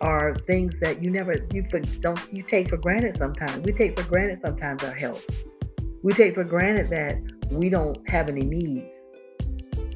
are 0.00 0.34
things 0.46 0.78
that 0.80 1.02
you 1.02 1.10
never 1.10 1.34
you 1.52 1.62
don't 2.00 2.20
you 2.32 2.42
take 2.42 2.70
for 2.70 2.78
granted 2.78 3.18
sometimes. 3.18 3.64
We 3.64 3.72
take 3.72 3.98
for 3.98 4.08
granted 4.08 4.40
sometimes 4.40 4.82
our 4.84 4.94
health. 4.94 5.26
We 6.02 6.12
take 6.14 6.34
for 6.34 6.44
granted 6.44 6.88
that 6.90 7.18
we 7.50 7.68
don't 7.68 8.08
have 8.08 8.30
any 8.30 8.42
needs. 8.42 8.95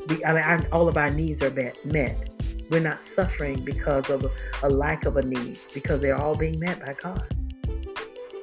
We, 0.08 0.24
I 0.24 0.56
mean, 0.56 0.66
all 0.72 0.88
of 0.88 0.96
our 0.96 1.10
needs 1.10 1.42
are 1.42 1.50
met. 1.84 2.28
We're 2.70 2.80
not 2.80 3.06
suffering 3.08 3.64
because 3.64 4.08
of 4.10 4.24
a, 4.24 4.30
a 4.66 4.68
lack 4.68 5.04
of 5.04 5.16
a 5.16 5.22
need, 5.22 5.58
because 5.74 6.00
they're 6.00 6.20
all 6.20 6.36
being 6.36 6.58
met 6.58 6.84
by 6.84 6.94
God. 7.00 7.24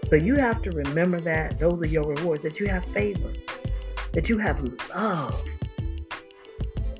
So 0.09 0.15
you 0.15 0.35
have 0.35 0.61
to 0.63 0.71
remember 0.71 1.19
that 1.21 1.59
those 1.59 1.81
are 1.81 1.87
your 1.87 2.03
rewards, 2.03 2.43
that 2.43 2.59
you 2.59 2.67
have 2.67 2.85
favor, 2.85 3.31
that 4.13 4.29
you 4.29 4.37
have 4.37 4.61
love. 4.95 5.43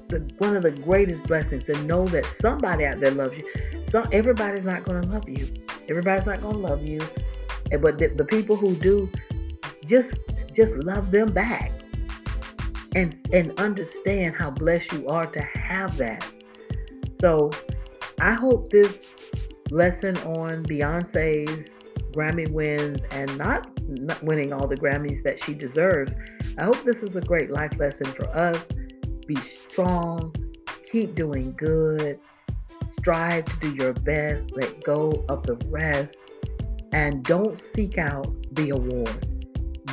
The, 0.10 0.20
one 0.38 0.56
of 0.56 0.64
the 0.64 0.72
greatest 0.72 1.24
blessings 1.24 1.64
to 1.66 1.84
know 1.84 2.06
that 2.08 2.26
somebody 2.26 2.86
out 2.86 3.00
there 3.00 3.12
loves 3.12 3.38
you. 3.38 3.50
Some 3.90 4.08
everybody's 4.12 4.66
not 4.66 4.84
going 4.84 5.02
to 5.02 5.08
love 5.08 5.28
you. 5.28 5.48
Everybody's 5.90 6.26
not 6.26 6.42
going 6.42 6.54
to 6.54 6.60
love 6.60 6.86
you. 6.86 7.00
But 7.72 7.98
the, 7.98 8.08
the 8.08 8.26
people 8.26 8.56
who 8.56 8.76
do, 8.76 9.10
just 9.86 10.12
just 10.54 10.74
love 10.86 11.12
them 11.12 11.32
back 11.32 11.77
and 12.98 13.16
and 13.32 13.58
understand 13.60 14.36
how 14.36 14.50
blessed 14.50 14.92
you 14.92 15.08
are 15.08 15.28
to 15.28 15.42
have 15.42 15.96
that. 15.98 16.26
So 17.22 17.52
I 18.20 18.34
hope 18.34 18.72
this 18.72 19.16
lesson 19.70 20.18
on 20.20 20.64
Beyonce's 20.64 21.70
Grammy 22.12 22.50
wins 22.50 23.00
and 23.12 23.38
not, 23.38 23.70
not 23.88 24.24
winning 24.24 24.52
all 24.52 24.68
the 24.68 24.76
Grammys 24.76 25.22
that 25.24 25.44
she 25.44 25.54
deserves. 25.54 26.12
I 26.58 26.64
hope 26.66 26.84
this 26.84 27.04
is 27.04 27.16
a 27.16 27.22
great 27.22 27.52
life 27.52 27.78
lesson 27.78 28.08
for 28.08 28.28
us. 28.36 28.66
Be 29.28 29.36
strong, 29.36 30.34
keep 30.92 31.14
doing 31.14 31.54
good, 31.56 32.20
strive 33.00 33.46
to 33.46 33.60
do 33.60 33.76
your 33.76 33.94
best, 33.94 34.52
let 34.56 34.84
go 34.84 35.24
of 35.30 35.46
the 35.46 35.56
rest, 35.68 36.16
and 36.94 37.24
don't 37.24 37.62
seek 37.76 38.00
out 38.00 38.36
the 38.54 38.72
award. 38.72 39.37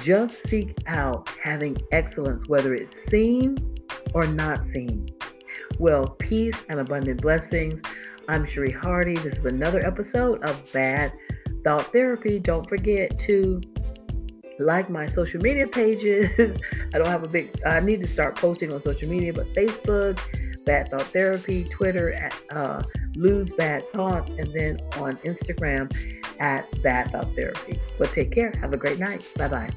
Just 0.05 0.47
seek 0.49 0.77
out 0.87 1.31
having 1.43 1.79
excellence, 1.91 2.47
whether 2.47 2.75
it's 2.75 2.95
seen 3.11 3.57
or 4.13 4.27
not 4.27 4.63
seen. 4.63 5.09
Well, 5.79 6.09
peace 6.19 6.63
and 6.69 6.79
abundant 6.79 7.23
blessings. 7.23 7.81
I'm 8.29 8.47
Cherie 8.47 8.71
Hardy. 8.71 9.15
This 9.15 9.39
is 9.39 9.47
another 9.47 9.81
episode 9.87 10.45
of 10.45 10.71
Bad 10.75 11.15
Thought 11.65 11.91
Therapy. 11.91 12.39
Don't 12.39 12.69
forget 12.69 13.19
to 13.21 13.63
like 14.59 14.91
my 14.91 15.07
social 15.07 15.41
media 15.41 15.67
pages. 15.67 16.29
I 16.95 16.99
don't 16.99 17.09
have 17.09 17.25
a 17.25 17.29
big, 17.29 17.59
I 17.65 17.81
need 17.81 18.03
to 18.03 18.07
start 18.07 18.37
posting 18.37 18.75
on 18.75 18.83
social 18.83 19.09
media, 19.09 19.33
but 19.33 19.51
Facebook, 19.55 20.21
Bad 20.67 20.91
Thought 20.91 21.07
Therapy, 21.07 21.65
Twitter 21.65 22.13
at 22.13 22.35
uh, 22.53 22.83
Lose 23.17 23.51
Bad 23.53 23.91
Thoughts, 23.95 24.29
and 24.33 24.53
then 24.53 24.77
on 24.99 25.17
Instagram 25.25 25.91
at 26.41 26.83
Bad 26.83 27.11
Thought 27.11 27.35
Therapy. 27.35 27.81
But 27.99 28.13
take 28.13 28.33
care. 28.33 28.53
Have 28.61 28.75
a 28.75 28.77
great 28.77 28.99
night. 28.99 29.27
Bye 29.39 29.49
bye. 29.49 29.71